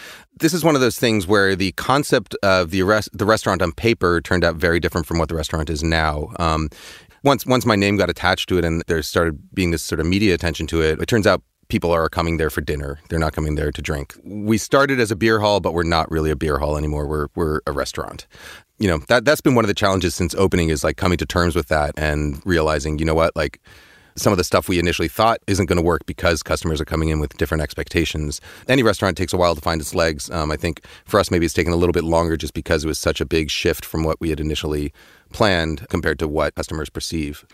[0.40, 3.72] This is one of those things where the concept of the rest, the restaurant on
[3.72, 6.28] paper turned out very different from what the restaurant is now.
[6.38, 6.68] Um,
[7.24, 10.06] once once my name got attached to it and there started being this sort of
[10.06, 12.98] media attention to it, it turns out people are coming there for dinner.
[13.08, 14.14] They're not coming there to drink.
[14.24, 17.06] We started as a beer hall, but we're not really a beer hall anymore.
[17.06, 18.26] We're we're a restaurant
[18.80, 21.26] you know that that's been one of the challenges since opening is like coming to
[21.26, 23.60] terms with that and realizing you know what like
[24.18, 27.08] some of the stuff we initially thought isn't going to work because customers are coming
[27.08, 28.40] in with different expectations.
[28.66, 30.30] Any restaurant takes a while to find its legs.
[30.30, 32.88] Um, I think for us, maybe it's taken a little bit longer just because it
[32.88, 34.92] was such a big shift from what we had initially
[35.32, 37.44] planned compared to what customers perceive.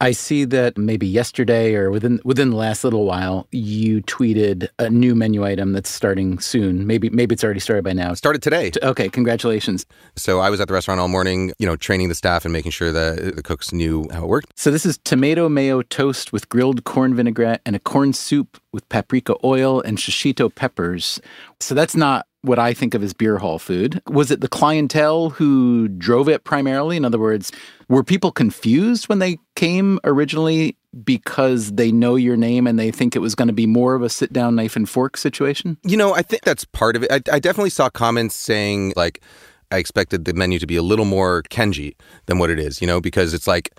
[0.00, 4.90] I see that maybe yesterday or within within the last little while you tweeted a
[4.90, 6.86] new menu item that's starting soon.
[6.86, 8.14] Maybe maybe it's already started by now.
[8.14, 8.72] Started today.
[8.82, 9.86] Okay, congratulations.
[10.16, 12.72] So I was at the restaurant all morning, you know, training the staff and making
[12.72, 14.58] sure that the cooks knew how it worked.
[14.58, 18.88] So this is tomato mayo toast with grilled corn vinaigrette and a corn soup with
[18.88, 21.20] paprika oil and shishito peppers.
[21.60, 24.02] So that's not what I think of as beer hall food.
[24.08, 26.96] Was it the clientele who drove it primarily?
[26.96, 27.52] In other words,
[27.88, 33.16] were people confused when they came originally because they know your name and they think
[33.16, 35.78] it was going to be more of a sit down knife and fork situation?
[35.84, 37.12] You know, I think that's part of it.
[37.12, 39.22] I, I definitely saw comments saying, like,
[39.70, 41.94] I expected the menu to be a little more Kenji
[42.26, 43.70] than what it is, you know, because it's like,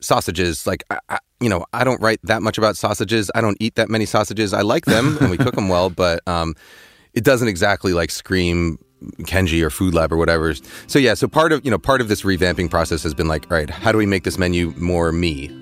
[0.00, 3.56] sausages like I, I, you know i don't write that much about sausages i don't
[3.58, 6.54] eat that many sausages i like them and we cook them well but um
[7.14, 8.78] it doesn't exactly like scream
[9.22, 10.54] Kenji or Food Lab or whatever.
[10.86, 13.50] So yeah, so part of you know part of this revamping process has been like,
[13.50, 15.54] all right, how do we make this menu more me?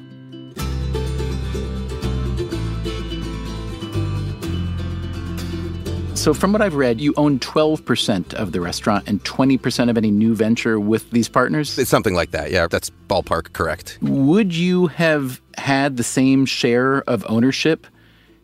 [6.27, 10.11] So, from what I've read, you own 12% of the restaurant and 20% of any
[10.11, 11.79] new venture with these partners?
[11.79, 12.51] It's something like that.
[12.51, 13.97] Yeah, that's ballpark correct.
[14.03, 17.87] Would you have had the same share of ownership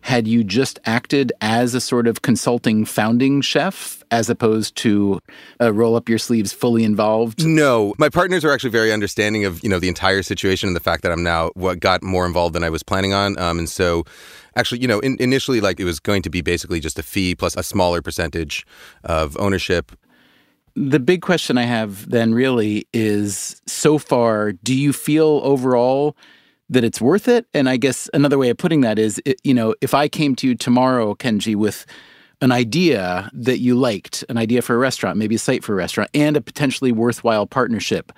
[0.03, 5.21] had you just acted as a sort of consulting founding chef as opposed to
[5.61, 7.47] uh, roll up your sleeves fully involved?
[7.47, 7.95] No.
[7.99, 11.03] My partners are actually very understanding of you know the entire situation and the fact
[11.03, 13.39] that i'm now what got more involved than i was planning on.
[13.39, 14.05] Um, and so
[14.57, 17.35] actually you know in, initially like it was going to be basically just a fee
[17.35, 18.67] plus a smaller percentage
[19.05, 19.93] of ownership.
[20.75, 26.17] The big question i have then really is so far do you feel overall
[26.73, 27.47] that it's worth it.
[27.55, 30.49] And I guess another way of putting that is, you know, if I came to
[30.49, 31.87] you tomorrow, Kenji, with
[32.41, 35.77] an idea that you liked, an idea for a restaurant, maybe a site for a
[35.77, 38.11] restaurant, and a potentially worthwhile partnership,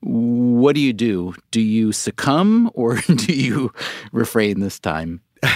[0.00, 1.34] what do you do?
[1.52, 3.72] Do you succumb or do you
[4.10, 5.22] refrain this time?
[5.42, 5.54] uh,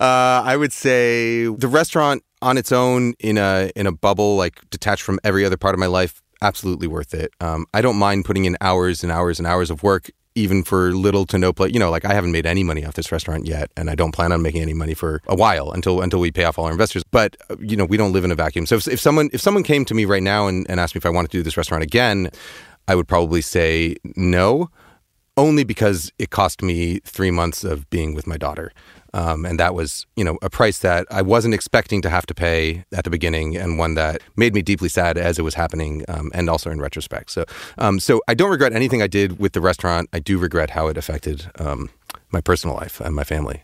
[0.00, 5.02] I would say the restaurant on its own in a in a bubble, like detached
[5.02, 7.32] from every other part of my life, absolutely worth it.
[7.40, 10.10] Um, I don't mind putting in hours and hours and hours of work
[10.40, 11.68] even for little to no play.
[11.68, 14.12] You know, like I haven't made any money off this restaurant yet, and I don't
[14.12, 16.72] plan on making any money for a while until until we pay off all our
[16.72, 17.02] investors.
[17.10, 18.66] But uh, you know, we don't live in a vacuum.
[18.66, 20.98] So if, if someone if someone came to me right now and, and asked me
[20.98, 22.30] if I wanted to do this restaurant again,
[22.88, 24.70] I would probably say no,
[25.36, 28.72] only because it cost me three months of being with my daughter.
[29.14, 32.34] Um, and that was, you know, a price that I wasn't expecting to have to
[32.34, 36.04] pay at the beginning, and one that made me deeply sad as it was happening,
[36.08, 37.30] um, and also in retrospect.
[37.30, 37.44] So,
[37.78, 40.08] um, so I don't regret anything I did with the restaurant.
[40.12, 41.90] I do regret how it affected um,
[42.30, 43.60] my personal life and my family,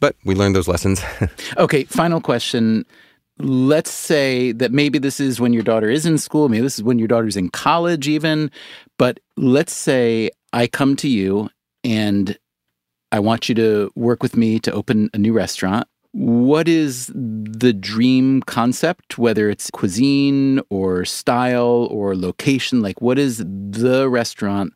[0.00, 1.02] but we learned those lessons.
[1.56, 2.84] okay, final question.
[3.38, 6.82] Let's say that maybe this is when your daughter is in school, maybe this is
[6.82, 8.50] when your daughter's in college, even.
[8.98, 11.50] But let's say I come to you
[11.84, 12.38] and
[13.12, 15.86] I want you to work with me to open a new restaurant.
[16.12, 22.80] What is the dream concept, whether it's cuisine or style or location?
[22.80, 24.72] Like, what is the restaurant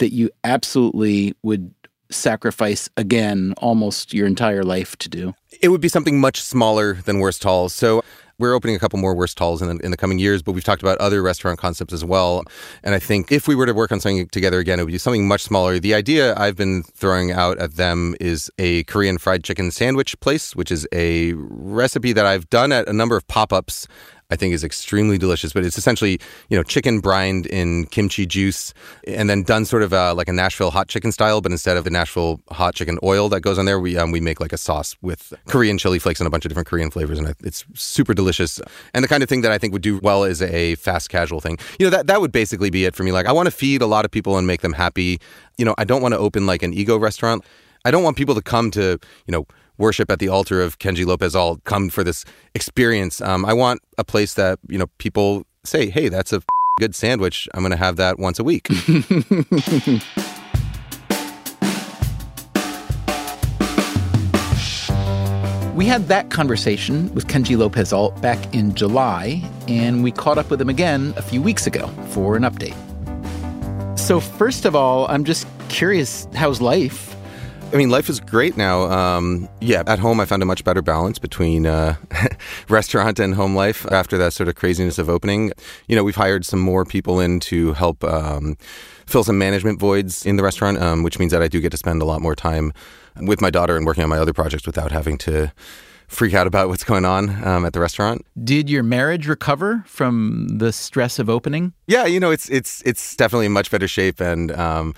[0.00, 1.72] that you absolutely would
[2.10, 5.34] sacrifice again almost your entire life to do?
[5.60, 7.70] It would be something much smaller than Wursthall.
[7.70, 8.02] So
[8.38, 10.98] we're opening a couple more Wursthalls in in the coming years, but we've talked about
[10.98, 12.42] other restaurant concepts as well.
[12.82, 14.98] And I think if we were to work on something together again, it would be
[14.98, 15.78] something much smaller.
[15.78, 20.54] The idea I've been throwing out at them is a Korean fried chicken sandwich place,
[20.56, 23.86] which is a recipe that I've done at a number of pop ups
[24.32, 25.52] I think is extremely delicious.
[25.52, 26.18] But it's essentially,
[26.48, 28.72] you know, chicken brined in kimchi juice
[29.06, 31.40] and then done sort of uh, like a Nashville hot chicken style.
[31.42, 34.20] But instead of the Nashville hot chicken oil that goes on there, we um, we
[34.20, 37.18] make like a sauce with Korean chili flakes and a bunch of different Korean flavors,
[37.18, 38.60] and it's super delicious.
[38.94, 41.40] And the kind of thing that I think would do well is a fast casual
[41.40, 41.58] thing.
[41.78, 43.12] You know, that that would basically be it for me.
[43.12, 45.20] Like I want to feed a lot of people and make them happy.
[45.58, 47.44] You know, I don't want to open like an ego restaurant.
[47.84, 49.46] I don't want people to come to, you know,
[49.82, 52.24] worship at the altar of Kenji Lopez Alt come for this
[52.54, 53.20] experience.
[53.20, 56.40] Um, I want a place that you know people say, "Hey, that's a
[56.78, 57.48] good sandwich.
[57.52, 58.68] I'm going to have that once a week."
[65.74, 70.50] We had that conversation with Kenji Lopez Alt back in July, and we caught up
[70.50, 72.76] with him again a few weeks ago for an update.
[73.98, 77.16] So, first of all, I'm just curious how's life?
[77.72, 78.82] I mean, life is great now.
[78.82, 81.96] Um, yeah, at home, I found a much better balance between uh,
[82.68, 85.52] restaurant and home life after that sort of craziness of opening.
[85.88, 88.58] You know, we've hired some more people in to help um,
[89.06, 91.78] fill some management voids in the restaurant, um, which means that I do get to
[91.78, 92.74] spend a lot more time
[93.22, 95.50] with my daughter and working on my other projects without having to
[96.08, 98.26] freak out about what's going on um, at the restaurant.
[98.44, 101.72] Did your marriage recover from the stress of opening?
[101.86, 104.94] Yeah, you know, it's it's it's definitely in much better shape, and um,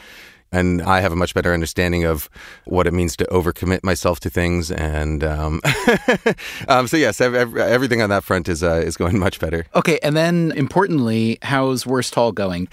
[0.55, 2.31] and I have a much better understanding of
[2.65, 4.71] what it means to overcommit myself to things.
[4.71, 5.61] And um,
[6.69, 9.67] um, so, yes, everything on that front is uh, is going much better.
[9.75, 12.69] Okay, and then importantly, how's Wursthall going?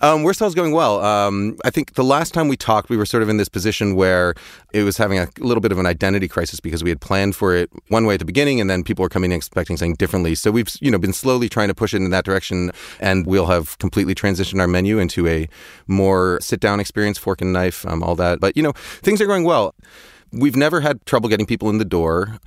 [0.00, 1.04] Um, Wursthall's going well.
[1.04, 3.94] Um, I think the last time we talked, we were sort of in this position
[3.94, 4.34] where
[4.72, 7.54] it was having a little bit of an identity crisis because we had planned for
[7.54, 10.34] it one way at the beginning, and then people were coming in expecting something differently.
[10.34, 13.46] So we've you know been slowly trying to push it in that direction, and we'll
[13.46, 15.48] have completely transitioned our menu into a
[15.86, 18.38] more sit down experience fork and knife, um, all that.
[18.38, 18.72] But, you know,
[19.02, 19.74] things are going well.
[20.32, 22.38] We've never had trouble getting people in the door.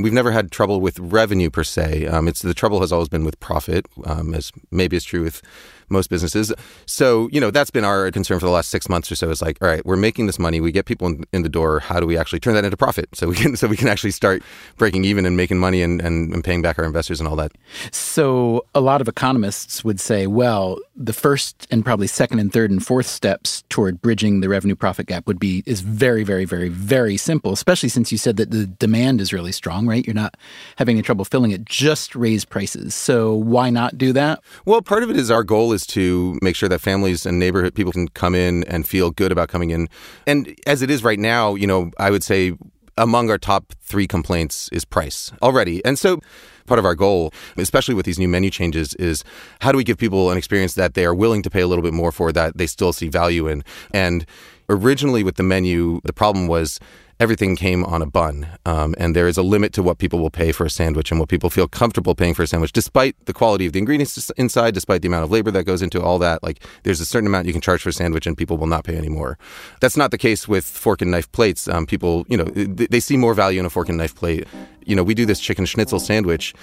[0.00, 2.06] We've never had trouble with revenue per se.
[2.06, 5.42] Um, it's the trouble has always been with profit, um, as maybe is true with
[5.88, 6.52] most businesses.
[6.86, 9.30] So, you know, that's been our concern for the last six months or so.
[9.30, 11.80] Is like, all right, we're making this money, we get people in, in, the door.
[11.80, 13.08] How do we actually turn that into profit?
[13.14, 14.42] So we can so we can actually start
[14.76, 17.52] breaking even and making money and, and, and paying back our investors and all that.
[17.90, 22.72] So a lot of economists would say, well, the first and probably second and third
[22.72, 26.68] and fourth steps toward bridging the revenue profit gap would be is very, very, very,
[26.68, 30.04] very simple, especially since you said that the demand is really strong, right?
[30.04, 30.36] You're not
[30.76, 31.64] having any trouble filling it.
[31.64, 32.96] Just raise prices.
[32.96, 34.40] So why not do that?
[34.64, 37.74] Well, part of it is our goal is to make sure that families and neighborhood
[37.74, 39.88] people can come in and feel good about coming in.
[40.26, 42.54] And as it is right now, you know, I would say
[42.96, 45.84] among our top three complaints is price already.
[45.84, 46.20] And so
[46.68, 49.24] part of our goal, especially with these new menu changes, is
[49.60, 51.82] how do we give people an experience that they are willing to pay a little
[51.82, 53.64] bit more for that they still see value in?
[53.92, 54.26] And
[54.68, 56.78] originally with the menu, the problem was
[57.20, 58.46] everything came on a bun.
[58.64, 61.18] Um, and there is a limit to what people will pay for a sandwich and
[61.18, 64.74] what people feel comfortable paying for a sandwich, despite the quality of the ingredients inside,
[64.74, 66.42] despite the amount of labor that goes into all that.
[66.42, 68.84] Like, there's a certain amount you can charge for a sandwich and people will not
[68.84, 69.38] pay anymore.
[69.80, 71.66] That's not the case with fork and knife plates.
[71.68, 74.46] Um, people, you know, they see more value in a fork and knife plate.
[74.84, 76.54] You know, we do this chicken schnitzel sandwich.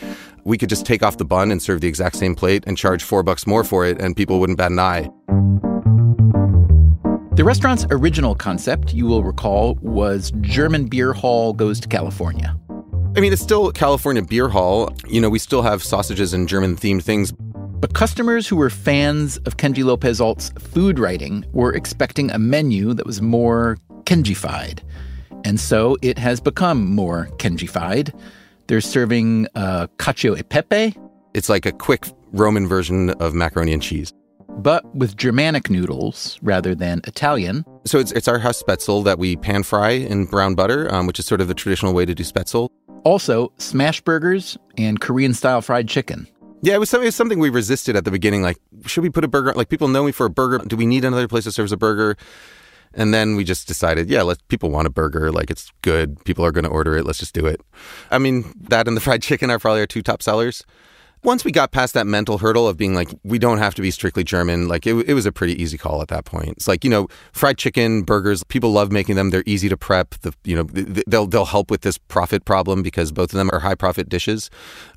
[0.45, 3.03] We could just take off the bun and serve the exact same plate and charge
[3.03, 5.74] four bucks more for it, and people wouldn't bat an eye.
[7.35, 12.57] The restaurant's original concept, you will recall, was German Beer Hall goes to California.
[13.17, 14.95] I mean, it's still California Beer Hall.
[15.05, 17.33] You know, we still have sausages and German themed things.
[17.33, 22.93] But customers who were fans of Kenji Lopez Alt's food writing were expecting a menu
[22.93, 24.79] that was more Kenjified.
[25.43, 28.17] And so it has become more Kenjified.
[28.67, 30.97] They're serving uh, cacio e pepe.
[31.33, 34.13] It's like a quick Roman version of macaroni and cheese
[34.49, 37.65] but with Germanic noodles rather than Italian.
[37.85, 41.19] So it's, it's our house spätzle that we pan fry in brown butter, um, which
[41.19, 42.69] is sort of the traditional way to do spätzle.
[43.03, 46.27] Also, smash burgers and Korean style fried chicken.
[46.61, 48.41] Yeah, it was, something, it was something we resisted at the beginning.
[48.41, 49.53] Like, should we put a burger?
[49.53, 50.65] Like, people know me for a burger.
[50.65, 52.17] Do we need another place that serves a burger?
[52.95, 55.31] And then we just decided, yeah, let people want a burger.
[55.31, 56.23] Like it's good.
[56.23, 57.05] People are going to order it.
[57.05, 57.61] Let's just do it.
[58.09, 60.63] I mean, that and the fried chicken are probably our two top sellers
[61.25, 63.91] once we got past that mental hurdle of being like, we don't have to be
[63.91, 66.49] strictly German, like it, it was a pretty easy call at that point.
[66.49, 69.31] It's like, you know, fried chicken, burgers, people love making them.
[69.31, 70.11] They're easy to prep.
[70.21, 70.63] The, you know,
[71.07, 74.49] they'll, they'll help with this profit problem because both of them are high profit dishes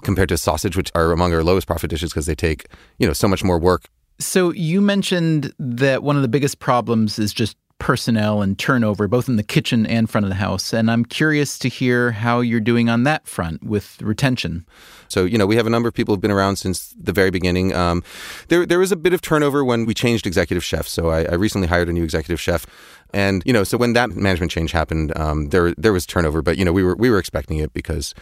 [0.02, 2.66] compared to sausage, which are among our lowest profit dishes because they take,
[2.98, 3.88] you know, so much more work.
[4.20, 9.28] So you mentioned that one of the biggest problems is just personnel and turnover, both
[9.28, 10.72] in the kitchen and front of the house.
[10.72, 14.66] And I'm curious to hear how you're doing on that front with retention.
[15.08, 17.30] So, you know, we have a number of people who've been around since the very
[17.30, 17.74] beginning.
[17.74, 18.02] Um,
[18.48, 20.90] there, there was a bit of turnover when we changed executive chefs.
[20.90, 22.66] So I, I, recently hired a new executive chef.
[23.14, 26.58] And, you know, so when that management change happened, um, there, there was turnover, but,
[26.58, 28.14] you know, we were, we were expecting it because,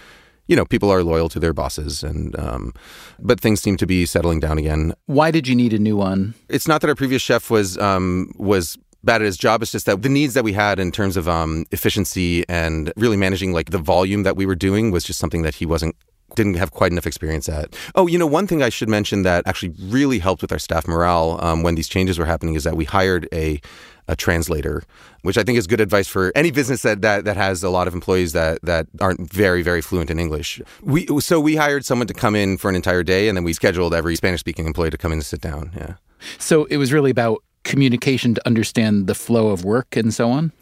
[0.47, 2.73] you know, people are loyal to their bosses, and um,
[3.19, 4.95] but things seem to be settling down again.
[5.07, 6.35] Why did you need a new one?
[6.49, 9.63] It's not that our previous chef was um, was bad at his job.
[9.63, 13.17] It's just that the needs that we had in terms of um, efficiency and really
[13.17, 15.97] managing like the volume that we were doing was just something that he wasn't
[16.35, 17.75] didn't have quite enough experience at.
[17.95, 20.89] Oh, you know, one thing I should mention that actually really helped with our staff
[20.89, 23.61] morale um, when these changes were happening is that we hired a
[24.09, 24.83] a translator,
[25.23, 27.89] which I think is good advice for any business that, that, that has a lot
[27.89, 30.61] of employees that, that aren't very, very fluent in English.
[30.83, 33.53] We, so we hired someone to come in for an entire day and then we
[33.53, 35.73] scheduled every Spanish speaking employee to come in and sit down.
[35.77, 35.95] Yeah.
[36.39, 40.53] So it was really about communication to understand the flow of work and so on?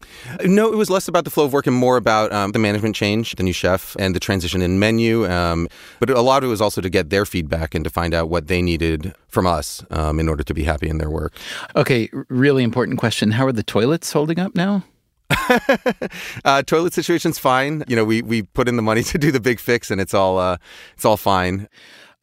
[0.44, 2.96] No, it was less about the flow of work and more about um, the management
[2.96, 5.30] change, the new chef, and the transition in menu.
[5.30, 5.68] Um,
[6.00, 8.28] but a lot of it was also to get their feedback and to find out
[8.28, 11.34] what they needed from us um, in order to be happy in their work.
[11.76, 13.32] Okay, really important question.
[13.32, 14.84] How are the toilets holding up now?
[16.44, 17.82] uh, toilet situation's fine.
[17.88, 20.14] You know, we we put in the money to do the big fix, and it's
[20.14, 20.56] all uh,
[20.94, 21.68] it's all fine.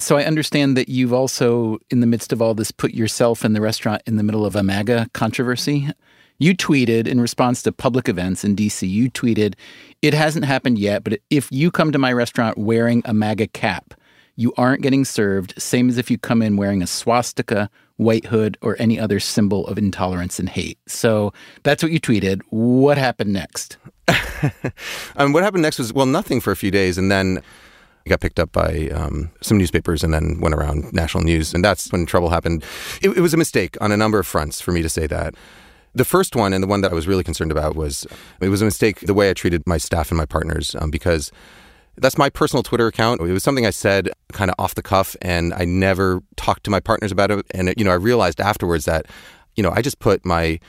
[0.01, 3.55] So I understand that you've also, in the midst of all this, put yourself and
[3.55, 5.89] the restaurant in the middle of a MAGA controversy.
[6.39, 9.53] You tweeted in response to public events in DC, you tweeted,
[10.01, 13.93] It hasn't happened yet, but if you come to my restaurant wearing a MAGA cap,
[14.35, 18.57] you aren't getting served, same as if you come in wearing a swastika, white hood,
[18.63, 20.79] or any other symbol of intolerance and hate.
[20.87, 21.31] So
[21.61, 22.41] that's what you tweeted.
[22.49, 23.77] What happened next?
[25.15, 26.97] um, what happened next was, well, nothing for a few days.
[26.97, 27.43] And then
[28.05, 31.53] it got picked up by um, some newspapers and then went around national news.
[31.53, 32.63] And that's when trouble happened.
[33.01, 35.35] It, it was a mistake on a number of fronts for me to say that.
[35.93, 38.07] The first one, and the one that I was really concerned about, was
[38.39, 41.31] it was a mistake the way I treated my staff and my partners um, because
[41.97, 43.19] that's my personal Twitter account.
[43.19, 46.71] It was something I said kind of off the cuff, and I never talked to
[46.71, 47.45] my partners about it.
[47.51, 49.05] And, you know, I realized afterwards that,
[49.55, 50.59] you know, I just put my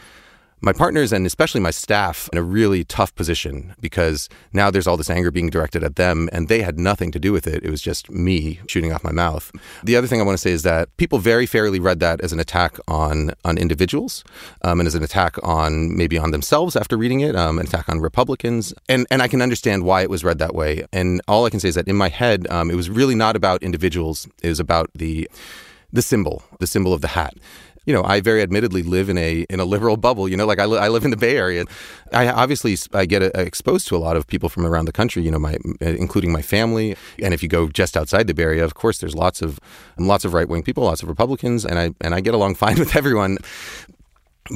[0.62, 4.96] my partners and especially my staff in a really tough position because now there's all
[4.96, 7.64] this anger being directed at them and they had nothing to do with it.
[7.64, 9.50] It was just me shooting off my mouth.
[9.82, 12.32] The other thing I want to say is that people very fairly read that as
[12.32, 14.22] an attack on on individuals
[14.62, 17.88] um, and as an attack on maybe on themselves after reading it, um, an attack
[17.88, 18.72] on Republicans.
[18.88, 20.86] And and I can understand why it was read that way.
[20.92, 23.34] And all I can say is that in my head, um, it was really not
[23.34, 24.28] about individuals.
[24.42, 25.28] It was about the
[25.92, 27.34] the symbol, the symbol of the hat
[27.84, 30.28] you know, I very admittedly live in a in a liberal bubble.
[30.28, 31.64] You know, like I, li- I live in the Bay Area.
[32.12, 35.22] I obviously I get a, exposed to a lot of people from around the country.
[35.22, 36.96] You know, my uh, including my family.
[37.22, 39.58] And if you go just outside the Bay Area, of course, there's lots of
[39.98, 42.78] lots of right wing people, lots of Republicans, and I and I get along fine
[42.78, 43.38] with everyone.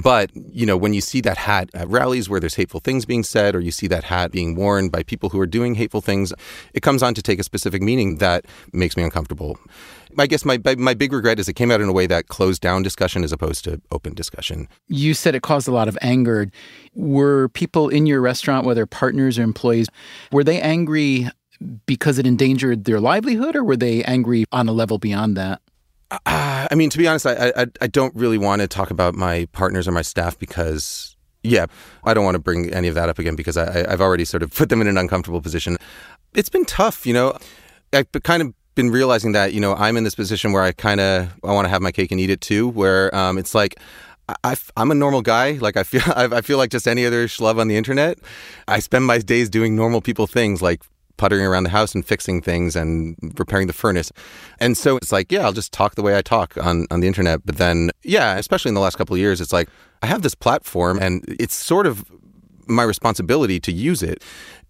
[0.03, 3.23] But, you know, when you see that hat at rallies where there's hateful things being
[3.23, 6.33] said, or you see that hat being worn by people who are doing hateful things,
[6.75, 9.59] it comes on to take a specific meaning that makes me uncomfortable.
[10.19, 12.63] I guess my my big regret is it came out in a way that closed
[12.63, 14.69] down discussion as opposed to open discussion.
[14.89, 16.51] You said it caused a lot of anger.
[16.95, 19.89] Were people in your restaurant, whether partners or employees,
[20.33, 21.29] were they angry
[21.87, 25.61] because it endangered their livelihood, or were they angry on a level beyond that?
[26.11, 29.15] Uh, I mean, to be honest, I, I I don't really want to talk about
[29.15, 31.67] my partners or my staff because, yeah,
[32.05, 34.43] I don't want to bring any of that up again because I, I've already sort
[34.43, 35.77] of put them in an uncomfortable position.
[36.35, 37.37] It's been tough, you know.
[37.93, 41.01] I've kind of been realizing that you know I'm in this position where I kind
[41.01, 43.77] of I want to have my cake and eat it too, where um, it's like.
[44.43, 45.53] I, am a normal guy.
[45.53, 48.19] Like I feel, I feel like just any other schlub on the internet.
[48.67, 50.83] I spend my days doing normal people things, like
[51.17, 54.13] puttering around the house and fixing things and repairing the furnace.
[54.59, 57.07] And so it's like, yeah, I'll just talk the way I talk on, on the
[57.07, 57.45] internet.
[57.45, 59.69] But then, yeah, especially in the last couple of years, it's like
[60.03, 62.05] I have this platform and it's sort of
[62.67, 64.23] my responsibility to use it.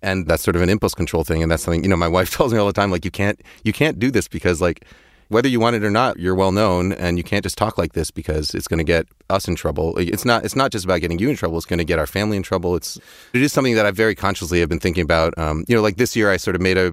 [0.03, 1.43] And that's sort of an impulse control thing.
[1.43, 3.41] And that's something, you know, my wife tells me all the time, like, you can't,
[3.65, 4.85] you can't do this because like
[5.29, 7.93] whether you want it or not, you're well known, and you can't just talk like
[7.95, 9.97] this because it's going to get us in trouble.
[9.99, 10.45] It's not.
[10.45, 11.57] It's not just about getting you in trouble.
[11.57, 12.77] It's going to get our family in trouble.
[12.77, 12.97] It's.
[13.33, 15.37] It is something that I very consciously have been thinking about.
[15.39, 16.93] Um, you know, like this year, I sort of made a.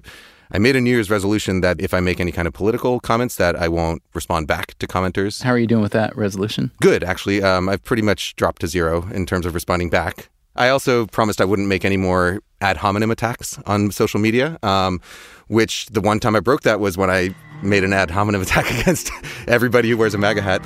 [0.50, 3.36] I made a New Year's resolution that if I make any kind of political comments,
[3.36, 5.42] that I won't respond back to commenters.
[5.42, 6.70] How are you doing with that resolution?
[6.80, 7.42] Good, actually.
[7.42, 10.28] Um, I've pretty much dropped to zero in terms of responding back.
[10.56, 14.58] I also promised I wouldn't make any more ad hominem attacks on social media.
[14.62, 15.00] Um,
[15.48, 18.70] which the one time I broke that was when I made an ad hominem attack
[18.80, 19.10] against
[19.46, 20.64] everybody who wears a MAGA hat,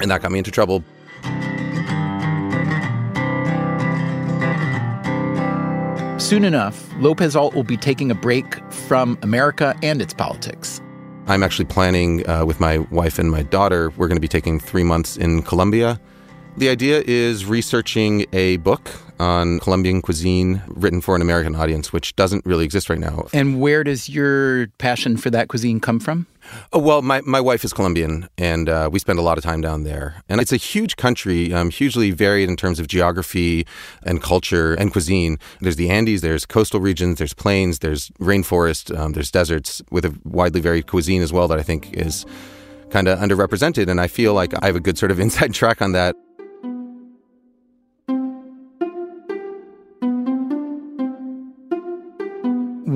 [0.00, 0.82] and that got me into trouble.
[6.18, 10.80] Soon enough, Lopez Alt will be taking a break from America and its politics.
[11.28, 14.58] I'm actually planning uh, with my wife and my daughter, we're going to be taking
[14.58, 16.00] three months in Colombia
[16.56, 22.14] the idea is researching a book on Colombian cuisine written for an American audience, which
[22.16, 23.26] doesn't really exist right now.
[23.32, 26.26] And where does your passion for that cuisine come from?
[26.72, 29.60] Oh, well, my, my wife is Colombian, and uh, we spend a lot of time
[29.60, 30.22] down there.
[30.28, 33.66] And it's a huge country, um, hugely varied in terms of geography
[34.04, 35.38] and culture and cuisine.
[35.60, 40.16] There's the Andes, there's coastal regions, there's plains, there's rainforest, um, there's deserts with a
[40.24, 42.24] widely varied cuisine as well that I think is
[42.90, 43.88] kind of underrepresented.
[43.88, 46.14] And I feel like I have a good sort of inside track on that.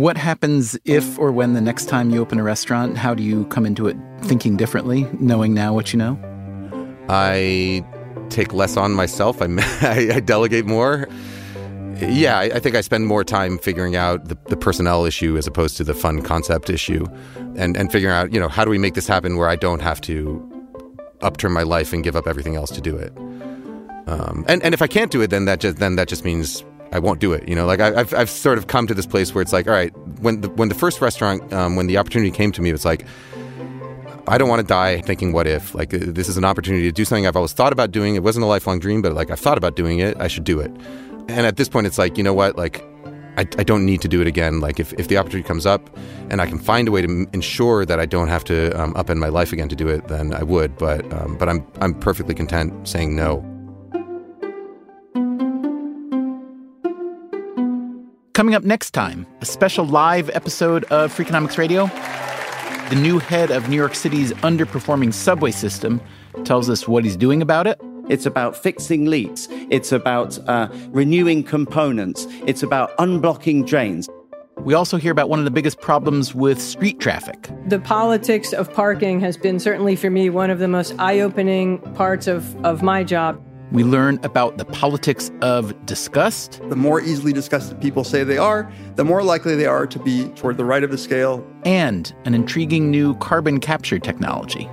[0.01, 2.96] What happens if or when the next time you open a restaurant?
[2.96, 6.18] How do you come into it thinking differently, knowing now what you know?
[7.11, 7.84] I
[8.30, 9.42] take less on myself.
[9.42, 11.07] I, I, delegate more.
[11.98, 15.46] Yeah, I, I, think I spend more time figuring out the, the, personnel issue as
[15.46, 17.05] opposed to the fun concept issue,
[17.57, 19.82] and and figuring out you know how do we make this happen where I don't
[19.82, 20.40] have to
[21.20, 23.12] upturn my life and give up everything else to do it.
[24.07, 26.64] Um, and and if I can't do it, then that just then that just means
[26.93, 27.49] I won't do it.
[27.49, 29.66] You know, like I, have I've sort of come to this place where it's like,
[29.68, 32.70] all right, when the, when the first restaurant, um, when the opportunity came to me,
[32.70, 33.07] it's like,
[34.26, 35.74] I don't want to die thinking, what if?
[35.74, 38.14] Like, this is an opportunity to do something I've always thought about doing.
[38.14, 40.16] It wasn't a lifelong dream, but like I've thought about doing it.
[40.20, 40.70] I should do it.
[41.28, 42.57] And at this point, it's like, you know what?
[42.57, 42.84] Like,
[43.36, 44.61] I, I don't need to do it again.
[44.61, 45.97] Like, if, if the opportunity comes up
[46.28, 48.95] and I can find a way to m- ensure that I don't have to um,
[48.95, 50.76] upend my life again to do it, then I would.
[50.76, 53.49] But um, but I'm I'm perfectly content saying no.
[58.41, 61.88] Coming up next time, a special live episode of Freakonomics Radio.
[62.88, 66.01] The new head of New York City's underperforming subway system
[66.45, 67.78] tells us what he's doing about it.
[68.09, 69.47] It's about fixing leaks.
[69.68, 72.26] It's about uh, renewing components.
[72.47, 74.09] It's about unblocking drains.
[74.61, 77.51] We also hear about one of the biggest problems with street traffic.
[77.66, 81.78] The politics of parking has been certainly for me one of the most eye opening
[81.93, 83.38] parts of, of my job.
[83.73, 86.61] We learn about the politics of disgust.
[86.68, 90.29] The more easily disgusted people say they are, the more likely they are to be
[90.31, 91.47] toward the right of the scale.
[91.64, 94.68] And an intriguing new carbon capture technology.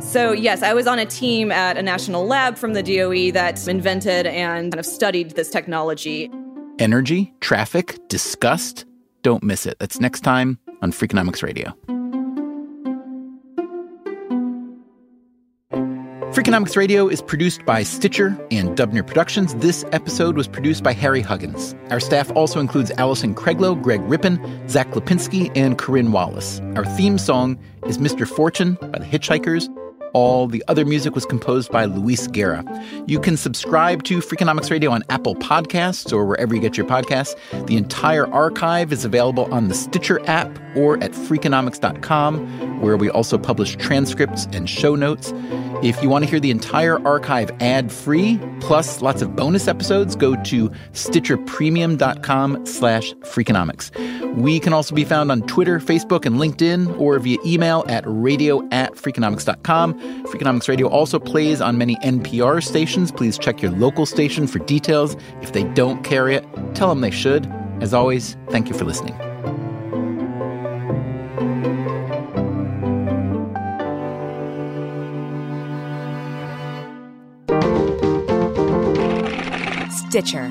[0.00, 3.66] So, yes, I was on a team at a national lab from the DOE that
[3.68, 6.30] invented and kind of studied this technology.
[6.78, 8.86] Energy, traffic, disgust.
[9.22, 9.78] Don't miss it.
[9.80, 11.74] That's next time on Freakonomics Radio.
[16.38, 19.56] Freakonomics Radio is produced by Stitcher and Dubner Productions.
[19.56, 21.74] This episode was produced by Harry Huggins.
[21.90, 26.60] Our staff also includes Alison Craiglow, Greg Rippin, Zack Lapinski, and Corinne Wallace.
[26.76, 27.58] Our theme song
[27.88, 28.24] is Mr.
[28.24, 29.68] Fortune by the Hitchhikers.
[30.12, 32.64] All the other music was composed by Luis Guerra.
[33.06, 37.36] You can subscribe to Freakonomics Radio on Apple Podcasts or wherever you get your podcasts.
[37.66, 43.38] The entire archive is available on the Stitcher app or at Freakonomics.com, where we also
[43.38, 45.32] publish transcripts and show notes.
[45.82, 50.34] If you want to hear the entire archive ad-free, plus lots of bonus episodes, go
[50.44, 54.36] to StitcherPremium.com slash Freakonomics.
[54.36, 58.66] We can also be found on Twitter, Facebook, and LinkedIn, or via email at radio
[58.70, 59.97] at Freakonomics.com.
[60.28, 63.10] Freakonomics Radio also plays on many NPR stations.
[63.10, 65.16] Please check your local station for details.
[65.42, 66.44] If they don't carry it,
[66.74, 67.46] tell them they should.
[67.80, 69.14] As always, thank you for listening.
[80.08, 80.50] Stitcher.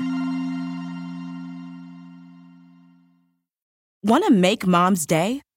[4.04, 5.42] Want to make mom's day?